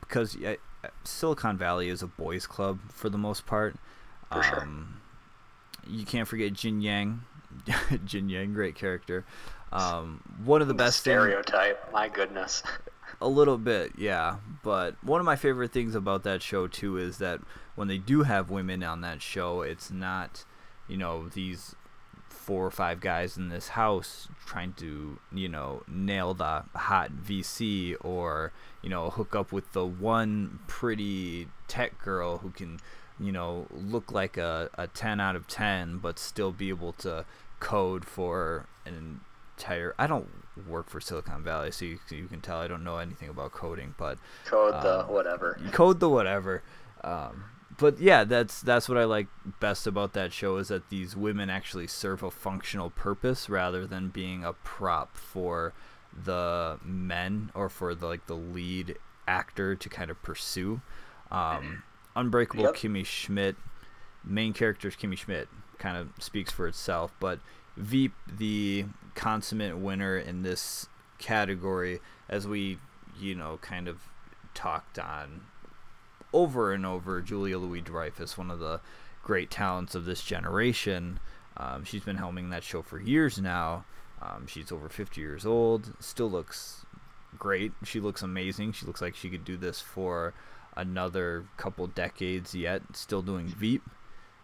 [0.00, 0.56] because uh,
[1.04, 3.76] Silicon Valley is a boys' club for the most part.
[4.32, 4.62] For sure.
[4.62, 5.00] Um,
[5.86, 7.22] you can't forget Jian-Yang.
[7.66, 9.24] Jian-Yang, great character.
[9.72, 11.92] Um, one of the best things stereotype.
[11.92, 12.62] My goodness.
[13.20, 14.36] a little bit, yeah.
[14.62, 17.40] But one of my favorite things about that show too is that
[17.74, 20.44] when they do have women on that show, it's not,
[20.88, 21.74] you know, these
[22.28, 27.94] four or five guys in this house trying to, you know, nail the hot VC
[28.00, 28.52] or,
[28.82, 32.80] you know, hook up with the one pretty tech girl who can,
[33.20, 37.24] you know, look like a, a 10 out of 10 but still be able to
[37.60, 39.20] code for an
[39.58, 40.28] entire I don't
[40.66, 43.94] work for Silicon Valley, so you, you can tell I don't know anything about coding,
[43.98, 45.60] but Code the Um, whatever.
[45.72, 46.62] code the whatever.
[47.04, 47.44] Um,
[47.78, 49.28] but yeah, that's that's what I like
[49.60, 54.08] best about that show is that these women actually serve a functional purpose rather than
[54.08, 55.72] being a prop for
[56.24, 58.96] the men or for the like the lead
[59.28, 60.80] actor to kind of pursue.
[61.30, 61.82] Um,
[62.16, 62.74] Unbreakable Yep.
[62.74, 63.54] Kimmy Schmidt,
[64.24, 65.48] main character is Kimmy Schmidt,
[65.78, 67.14] kind of speaks for itself.
[67.20, 67.38] But
[67.78, 70.86] Veep, the consummate winner in this
[71.18, 72.78] category, as we
[73.18, 74.00] you know kind of
[74.54, 75.42] talked on
[76.32, 78.80] over and over Julia Louis Dreyfus, one of the
[79.22, 81.20] great talents of this generation.
[81.56, 83.84] Um, she's been helming that show for years now.
[84.20, 86.84] Um, she's over 50 years old, still looks
[87.38, 87.72] great.
[87.84, 88.72] She looks amazing.
[88.72, 90.34] She looks like she could do this for
[90.76, 93.82] another couple decades yet, still doing Veep.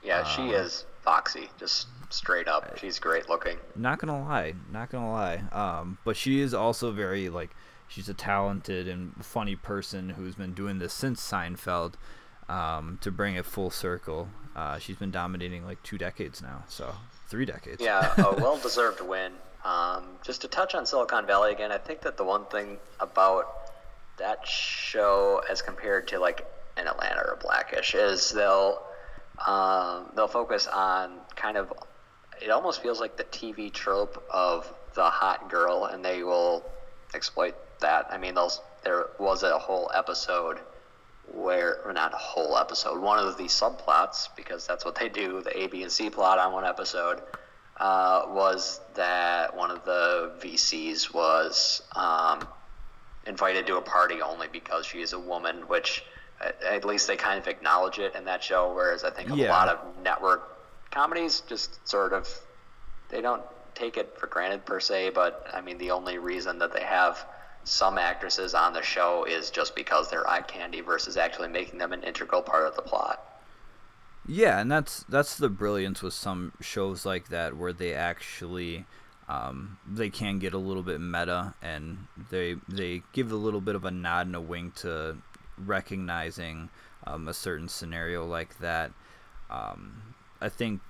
[0.03, 2.79] Yeah, she Uh, is foxy, just straight up.
[2.79, 3.59] She's great looking.
[3.77, 5.43] Not gonna lie, not gonna lie.
[5.53, 7.51] Um, but she is also very like
[7.89, 11.95] she's a talented and funny person who's been doing this since Seinfeld.
[12.47, 16.95] Um, to bring it full circle, uh, she's been dominating like two decades now, so
[17.29, 17.81] three decades.
[17.81, 19.33] Yeah, a well-deserved win.
[19.65, 23.47] Um, just to touch on Silicon Valley again, I think that the one thing about
[24.19, 26.47] that show, as compared to like
[26.77, 28.83] an Atlanta or Blackish, is they'll
[29.47, 31.73] um, they'll focus on kind of.
[32.43, 36.65] It almost feels like the TV trope of the hot girl, and they will
[37.15, 38.07] exploit that.
[38.11, 38.35] I mean,
[38.83, 40.59] there was a whole episode
[41.33, 45.41] where, or not a whole episode, one of the subplots, because that's what they do,
[45.43, 47.21] the A, B, and C plot on one episode,
[47.79, 52.47] uh, was that one of the VCs was um,
[53.27, 56.05] invited to a party only because she is a woman, which
[56.65, 59.49] at, least they kind of acknowledge it in that show, whereas I think a Yeah.
[59.49, 60.43] lot of network
[60.91, 62.29] comedies just sort of
[63.09, 63.43] they don't
[63.75, 67.25] take it for granted per se, but I mean the only reason that they have
[67.65, 71.93] some actresses on the show is just because they're eye candy versus actually making them
[71.93, 73.21] an integral part of the plot.
[74.27, 78.87] Yeah, and that's that's the brilliance with some shows like that where they actually
[79.29, 83.75] um, they can get a little bit meta and they they give a little bit
[83.75, 85.19] of a nod and a wink to
[85.59, 86.71] recognizing
[87.07, 88.93] um, a certain scenario like that.
[89.51, 90.81] Um, I think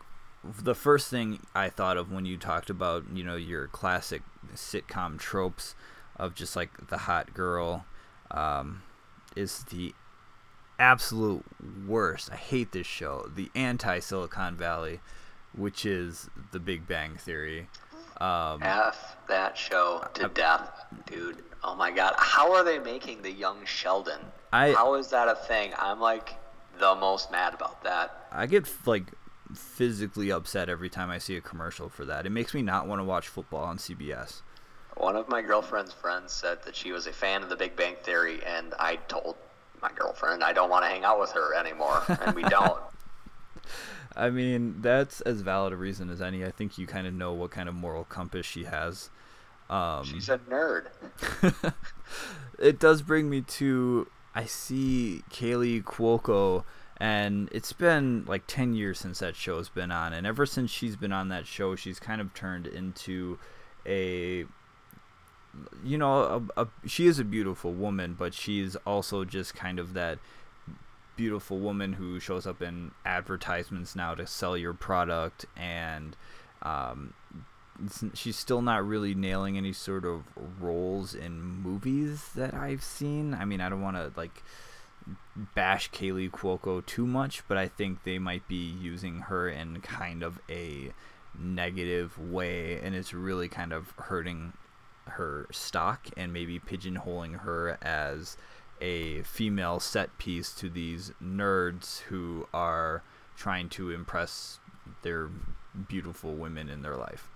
[0.44, 4.22] the first thing I thought of when you talked about you know your classic
[4.54, 5.74] sitcom tropes
[6.16, 7.86] of just like the hot girl
[8.30, 8.82] um,
[9.36, 9.94] is the
[10.78, 11.44] absolute
[11.86, 12.30] worst.
[12.32, 13.30] I hate this show.
[13.34, 15.00] The anti Silicon Valley,
[15.56, 17.68] which is The Big Bang Theory.
[18.20, 21.42] Um, F that show to death, dude.
[21.64, 22.14] Oh my god.
[22.18, 24.20] How are they making the young Sheldon?
[24.52, 25.72] I- How is that a thing?
[25.78, 26.34] I'm like
[26.78, 28.26] the most mad about that.
[28.30, 29.12] I get like
[29.54, 32.26] physically upset every time I see a commercial for that.
[32.26, 34.42] It makes me not want to watch football on CBS.
[34.96, 37.96] One of my girlfriend's friends said that she was a fan of The Big Bang
[38.02, 39.36] Theory, and I told
[39.82, 42.80] my girlfriend I don't want to hang out with her anymore, and we don't.
[44.16, 46.44] I mean, that's as valid a reason as any.
[46.44, 49.10] I think you kind of know what kind of moral compass she has.
[49.70, 50.86] Um, She's a nerd.
[52.58, 56.64] it does bring me to I see Kaley Cuoco,
[56.96, 60.12] and it's been like 10 years since that show's been on.
[60.12, 63.38] And ever since she's been on that show, she's kind of turned into
[63.86, 64.44] a.
[65.84, 69.94] You know, a, a, she is a beautiful woman, but she's also just kind of
[69.94, 70.18] that
[71.16, 76.16] beautiful woman who shows up in advertisements now to sell your product and
[76.62, 77.14] um,
[78.14, 80.24] she's still not really nailing any sort of
[80.60, 83.34] roles in movies that I've seen.
[83.34, 84.42] I mean, I don't want to like
[85.54, 90.22] bash Kaley Cuoco too much, but I think they might be using her in kind
[90.22, 90.92] of a
[91.38, 94.52] negative way, and it's really kind of hurting
[95.06, 98.36] her stock and maybe pigeonholing her as
[98.80, 103.02] a female set piece to these nerds who are
[103.36, 104.58] trying to impress
[105.02, 105.28] their
[105.88, 107.33] beautiful women in their life.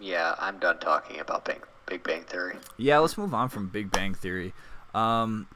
[0.00, 2.56] Yeah, I'm done talking about Big, Big Bang Theory.
[2.76, 4.52] Yeah, let's move on from Big Bang Theory.
[4.94, 5.46] Um,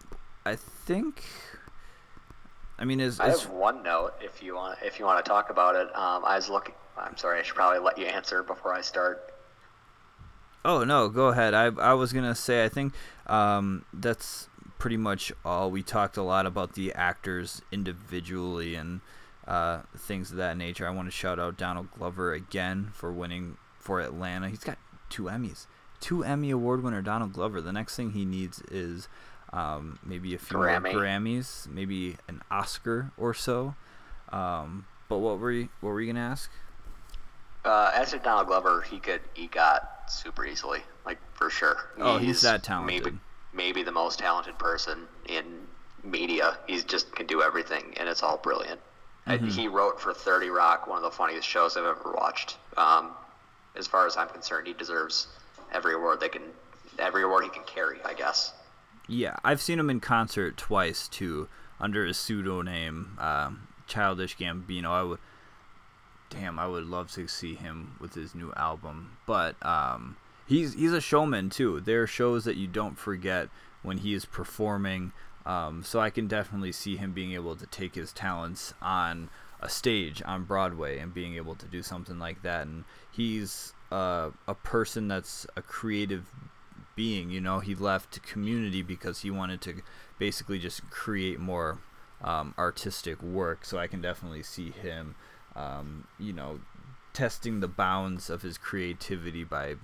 [0.44, 1.22] I think.
[2.78, 5.50] I mean, is I have one note if you want if you want to talk
[5.50, 5.86] about it.
[5.96, 6.74] Um, I was looking.
[6.98, 7.38] I'm sorry.
[7.38, 9.32] I should probably let you answer before I start.
[10.64, 11.54] Oh no, go ahead.
[11.54, 12.94] I I was gonna say I think
[13.26, 14.48] um, that's
[14.78, 15.70] pretty much all.
[15.70, 19.00] We talked a lot about the actors individually and
[19.46, 20.86] uh, things of that nature.
[20.86, 24.48] I want to shout out Donald Glover again for winning for Atlanta.
[24.48, 24.78] He's got
[25.10, 25.66] two Emmys,
[26.00, 27.60] two Emmy Award winner Donald Glover.
[27.60, 29.08] The next thing he needs is
[29.52, 30.92] um, maybe a few Grammy.
[30.92, 33.74] Grammys, maybe an Oscar or so.
[34.30, 36.50] Um, but what were you what were you gonna ask?
[37.64, 41.76] Uh, as to Donald Glover, he could he got super easily, like for sure.
[41.98, 43.04] Oh, he's, he's that talented.
[43.04, 43.18] Maybe
[43.52, 45.44] maybe the most talented person in
[46.02, 46.56] media.
[46.66, 48.80] He just can do everything, and it's all brilliant.
[49.26, 49.46] Mm-hmm.
[49.46, 52.56] He wrote for 30 Rock, one of the funniest shows I've ever watched.
[52.76, 53.12] Um,
[53.76, 55.28] as far as I'm concerned, he deserves
[55.72, 56.42] every award they can,
[56.98, 58.52] every award he can carry, I guess.
[59.08, 61.48] Yeah, I've seen him in concert twice too,
[61.80, 64.86] under his pseudonym, um, Childish Gambino.
[64.86, 65.18] I would,
[66.30, 69.16] damn, I would love to see him with his new album.
[69.26, 70.16] But um,
[70.46, 71.80] he's he's a showman too.
[71.80, 73.48] There are shows that you don't forget
[73.82, 75.12] when he is performing.
[75.44, 79.28] Um, so I can definitely see him being able to take his talents on
[79.60, 82.66] a stage on Broadway and being able to do something like that.
[82.66, 86.26] And he's uh, a person that's a creative
[86.96, 87.30] being.
[87.30, 89.82] You know, he left community because he wanted to
[90.18, 91.78] basically just create more
[92.22, 93.64] um, artistic work.
[93.64, 95.14] So I can definitely see him,
[95.56, 96.60] um, you know,
[97.12, 99.74] testing the bounds of his creativity by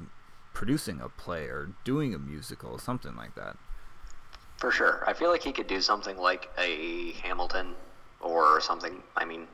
[0.54, 3.56] producing a play or doing a musical, something like that.
[4.58, 5.04] For sure.
[5.06, 7.74] I feel like he could do something like a Hamilton
[8.20, 9.02] or something.
[9.16, 9.46] I mean,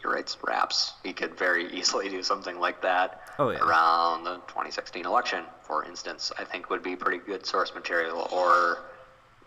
[0.00, 0.94] he writes raps.
[1.04, 3.58] He could very easily do something like that oh, yeah.
[3.58, 6.32] around the 2016 election, for instance.
[6.38, 8.78] I think would be pretty good source material or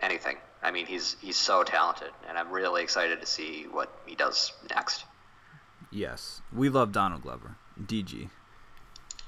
[0.02, 0.38] anything.
[0.62, 4.52] I mean, he's he's so talented, and I'm really excited to see what he does
[4.70, 5.06] next.
[5.90, 8.30] Yes, we love Donald Glover, DG.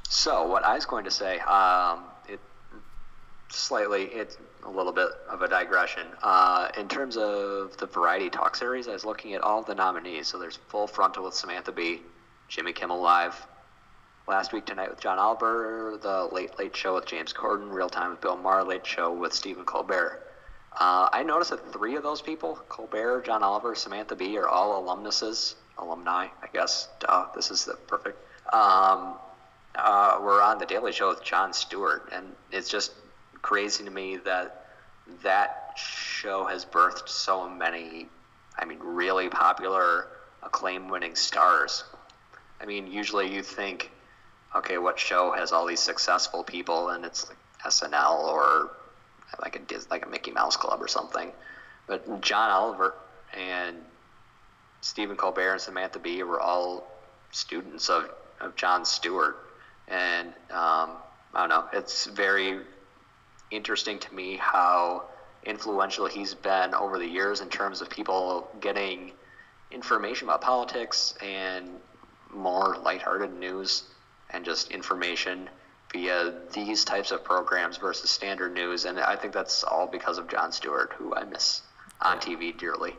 [0.09, 2.03] So what I was going to say, um,
[3.51, 6.07] slightly, it's a little bit of a digression.
[6.21, 10.27] Uh, in terms of the Variety Talk series, I was looking at all the nominees.
[10.27, 12.01] So there's Full Frontal with Samantha Bee,
[12.47, 13.35] Jimmy Kimmel Live,
[14.27, 18.11] Last Week Tonight with John Oliver, The Late Late Show with James Corden, Real Time
[18.11, 20.21] with Bill Maher, Late Show with Stephen Colbert.
[20.79, 24.81] Uh, I noticed that three of those people, Colbert, John Oliver, Samantha Bee, are all
[24.81, 26.87] alumnuses, alumni, I guess.
[26.99, 28.17] Duh, this is the perfect.
[28.53, 29.15] Um,
[29.75, 32.93] uh, were on The Daily Show with Jon Stewart, and it's just
[33.41, 34.65] crazy to me that
[35.23, 38.07] that show has birthed so many,
[38.57, 40.07] I mean, really popular,
[40.43, 41.83] acclaim winning stars.
[42.59, 43.91] I mean, usually you think,
[44.55, 48.71] okay, what show has all these successful people, and it's like SNL or
[49.41, 51.31] like a like a Mickey Mouse Club or something.
[51.87, 52.93] But John Oliver
[53.33, 53.77] and
[54.81, 56.87] Stephen Colbert and Samantha Bee were all
[57.31, 58.09] students of,
[58.39, 59.37] of Jon Stewart.
[59.87, 60.91] And um,
[61.33, 62.59] I don't know, it's very
[63.51, 65.03] interesting to me how
[65.43, 69.11] influential he's been over the years in terms of people getting
[69.71, 71.69] information about politics and
[72.33, 73.83] more lighthearted news
[74.29, 75.49] and just information
[75.91, 78.85] via these types of programs versus standard news.
[78.85, 81.61] And I think that's all because of Jon Stewart, who I miss
[82.01, 82.95] on TV dearly.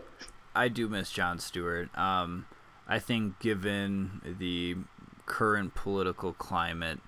[0.55, 1.97] I do miss Jon Stewart.
[1.97, 2.47] Um,
[2.87, 4.77] I think, given the
[5.25, 7.01] current political climate,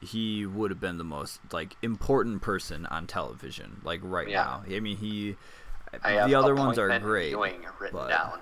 [0.00, 4.60] he would have been the most like important person on television, like right Yeah.
[4.68, 4.76] now.
[4.76, 5.36] I mean, he.
[6.02, 7.34] I the other ones are great.
[7.92, 8.40] but- down.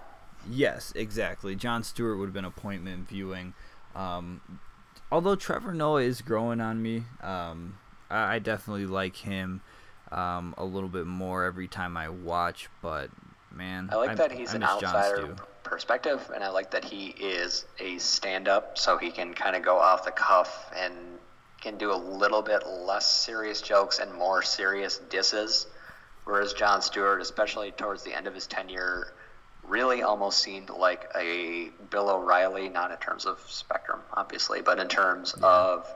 [0.49, 1.57] Yes, exactly.
[1.57, 3.55] Jon Stewart would have been appointment viewing.
[3.97, 4.61] Um,
[5.11, 7.79] although Trevor Noah is growing on me, um,
[8.11, 9.61] I, I definitely like him
[10.13, 12.69] um, a little bit more every time I watch.
[12.81, 13.11] But
[13.51, 15.35] man, I like that he's I an outsider
[15.65, 19.79] perspective, and I like that he is a stand-up, so he can kind of go
[19.79, 20.95] off the cuff and
[21.67, 25.67] can do a little bit less serious jokes and more serious disses.
[26.25, 29.13] Whereas Jon Stewart, especially towards the end of his tenure,
[29.65, 34.87] really almost seemed like a Bill O'Reilly, not in terms of spectrum, obviously, but in
[34.87, 35.93] terms of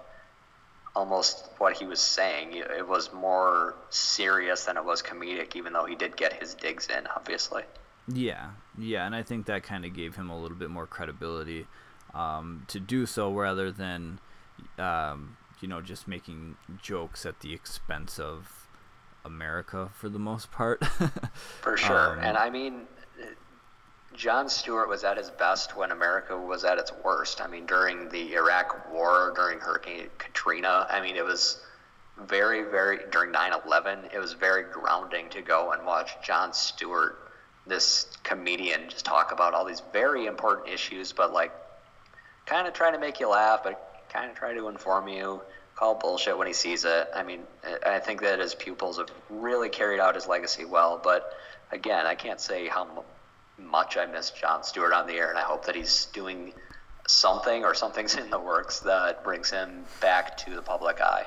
[0.97, 2.53] almost what he was saying.
[2.53, 6.55] It it was more serious than it was comedic, even though he did get his
[6.55, 7.63] digs in, obviously.
[8.09, 11.67] Yeah, yeah, and I think that kind of gave him a little bit more credibility
[12.13, 14.19] um, to do so rather than,
[14.79, 18.69] um, you know, just making jokes at the expense of
[19.25, 20.85] America for the most part.
[21.61, 22.13] For sure.
[22.13, 22.87] Um, and I mean,
[24.15, 27.41] Jon Stewart was at his best when America was at its worst.
[27.41, 31.63] I mean, during the Iraq War, during Hurricane Katrina, I mean, it was
[32.19, 37.19] very, very, during 9 11, it was very grounding to go and watch Jon Stewart,
[37.67, 41.53] this comedian, just talk about all these very important issues, but like
[42.47, 45.41] kind of trying to make you laugh, but kind of try to inform you.
[45.77, 47.09] Call bullshit when he sees it.
[47.15, 47.41] I mean,
[47.87, 51.01] I think that his pupils have really carried out his legacy well.
[51.03, 51.33] But
[51.73, 55.39] again, I can't say how mu- much I miss Jon Stewart on the air, and
[55.39, 56.53] I hope that he's doing
[57.07, 61.27] something or something's in the works that brings him back to the public eye.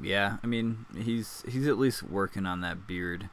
[0.00, 3.28] yeah, I mean, he's he's at least working on that beard.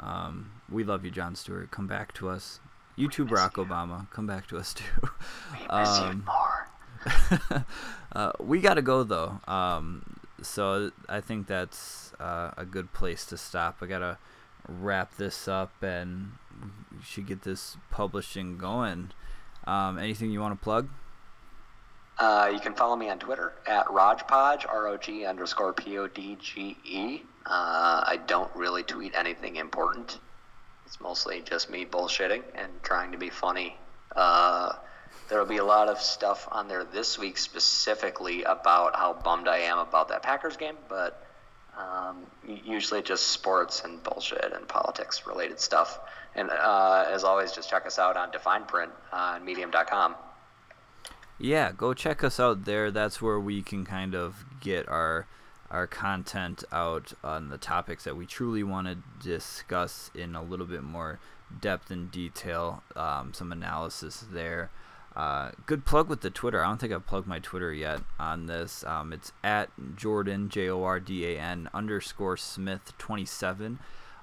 [0.00, 1.70] Um, we love you, Jon Stewart.
[1.70, 2.58] Come back to us.
[2.96, 3.64] You too, Barack you.
[3.64, 4.10] Obama.
[4.10, 4.84] Come back to us too.
[5.52, 6.41] We miss you Um, more.
[8.12, 9.40] uh, we got to go though.
[9.46, 13.78] Um, so I think that's uh, a good place to stop.
[13.80, 14.18] I gotta
[14.68, 16.32] wrap this up and
[17.02, 19.10] should get this publishing going.
[19.64, 20.88] Um, anything you want to plug?
[22.18, 26.06] Uh, you can follow me on Twitter at Rogpodge, R O G underscore P O
[26.06, 27.22] D G E.
[27.46, 30.18] Uh, I don't really tweet anything important.
[30.86, 33.76] It's mostly just me bullshitting and trying to be funny.
[34.14, 34.74] Uh,
[35.32, 39.48] there will be a lot of stuff on there this week specifically about how bummed
[39.48, 41.26] I am about that Packers game, but
[41.74, 45.98] um, usually just sports and bullshit and politics related stuff.
[46.34, 50.16] And uh, as always, just check us out on Define Print on medium.com.
[51.38, 52.90] Yeah, go check us out there.
[52.90, 55.26] That's where we can kind of get our
[55.70, 60.66] our content out on the topics that we truly want to discuss in a little
[60.66, 61.18] bit more
[61.58, 62.82] depth and detail.
[62.94, 64.70] Um, some analysis there.
[65.14, 66.64] Uh, good plug with the Twitter.
[66.64, 68.82] I don't think I've plugged my Twitter yet on this.
[68.84, 73.78] Um, it's at Jordan J O R D A N underscore Smith twenty seven.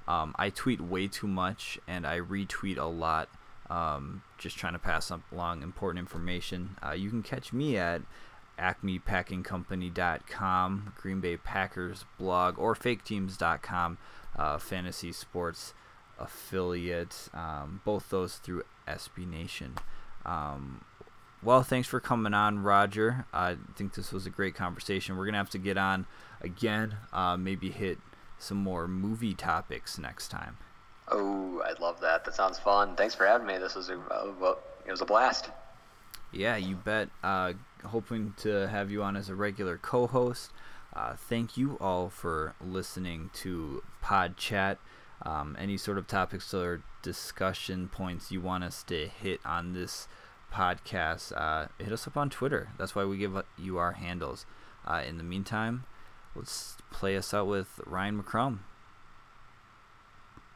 [0.07, 3.29] Um, I tweet way too much and I retweet a lot
[3.69, 6.77] um, just trying to pass along important information.
[6.83, 8.01] Uh, you can catch me at
[8.57, 13.99] acmepackingcompany.com, Green Bay Packers blog, or faketeams.com,
[14.35, 15.75] uh, fantasy sports
[16.17, 17.29] affiliate.
[17.33, 19.75] Um, both those through SB Nation.
[20.25, 20.81] Um,
[21.41, 23.25] well, thanks for coming on, Roger.
[23.33, 25.17] I think this was a great conversation.
[25.17, 26.05] We're going to have to get on
[26.41, 27.97] again, uh, maybe hit
[28.37, 30.57] some more movie topics next time.
[31.09, 32.25] Oh, I love that.
[32.25, 32.95] That sounds fun.
[32.95, 33.57] Thanks for having me.
[33.57, 35.49] This was a uh, well, it was a blast.
[36.31, 37.09] Yeah, you bet.
[37.23, 37.53] Uh,
[37.85, 40.51] hoping to have you on as a regular co-host.
[40.93, 44.77] Uh, thank you all for listening to Pod Chat.
[45.23, 50.07] Um, any sort of topics or discussion points you want us to hit on this
[50.53, 52.69] podcast, uh, hit us up on Twitter.
[52.77, 54.45] That's why we give you our handles.
[54.85, 55.83] Uh, in the meantime,
[56.35, 58.59] let's play us out with Ryan McCrum.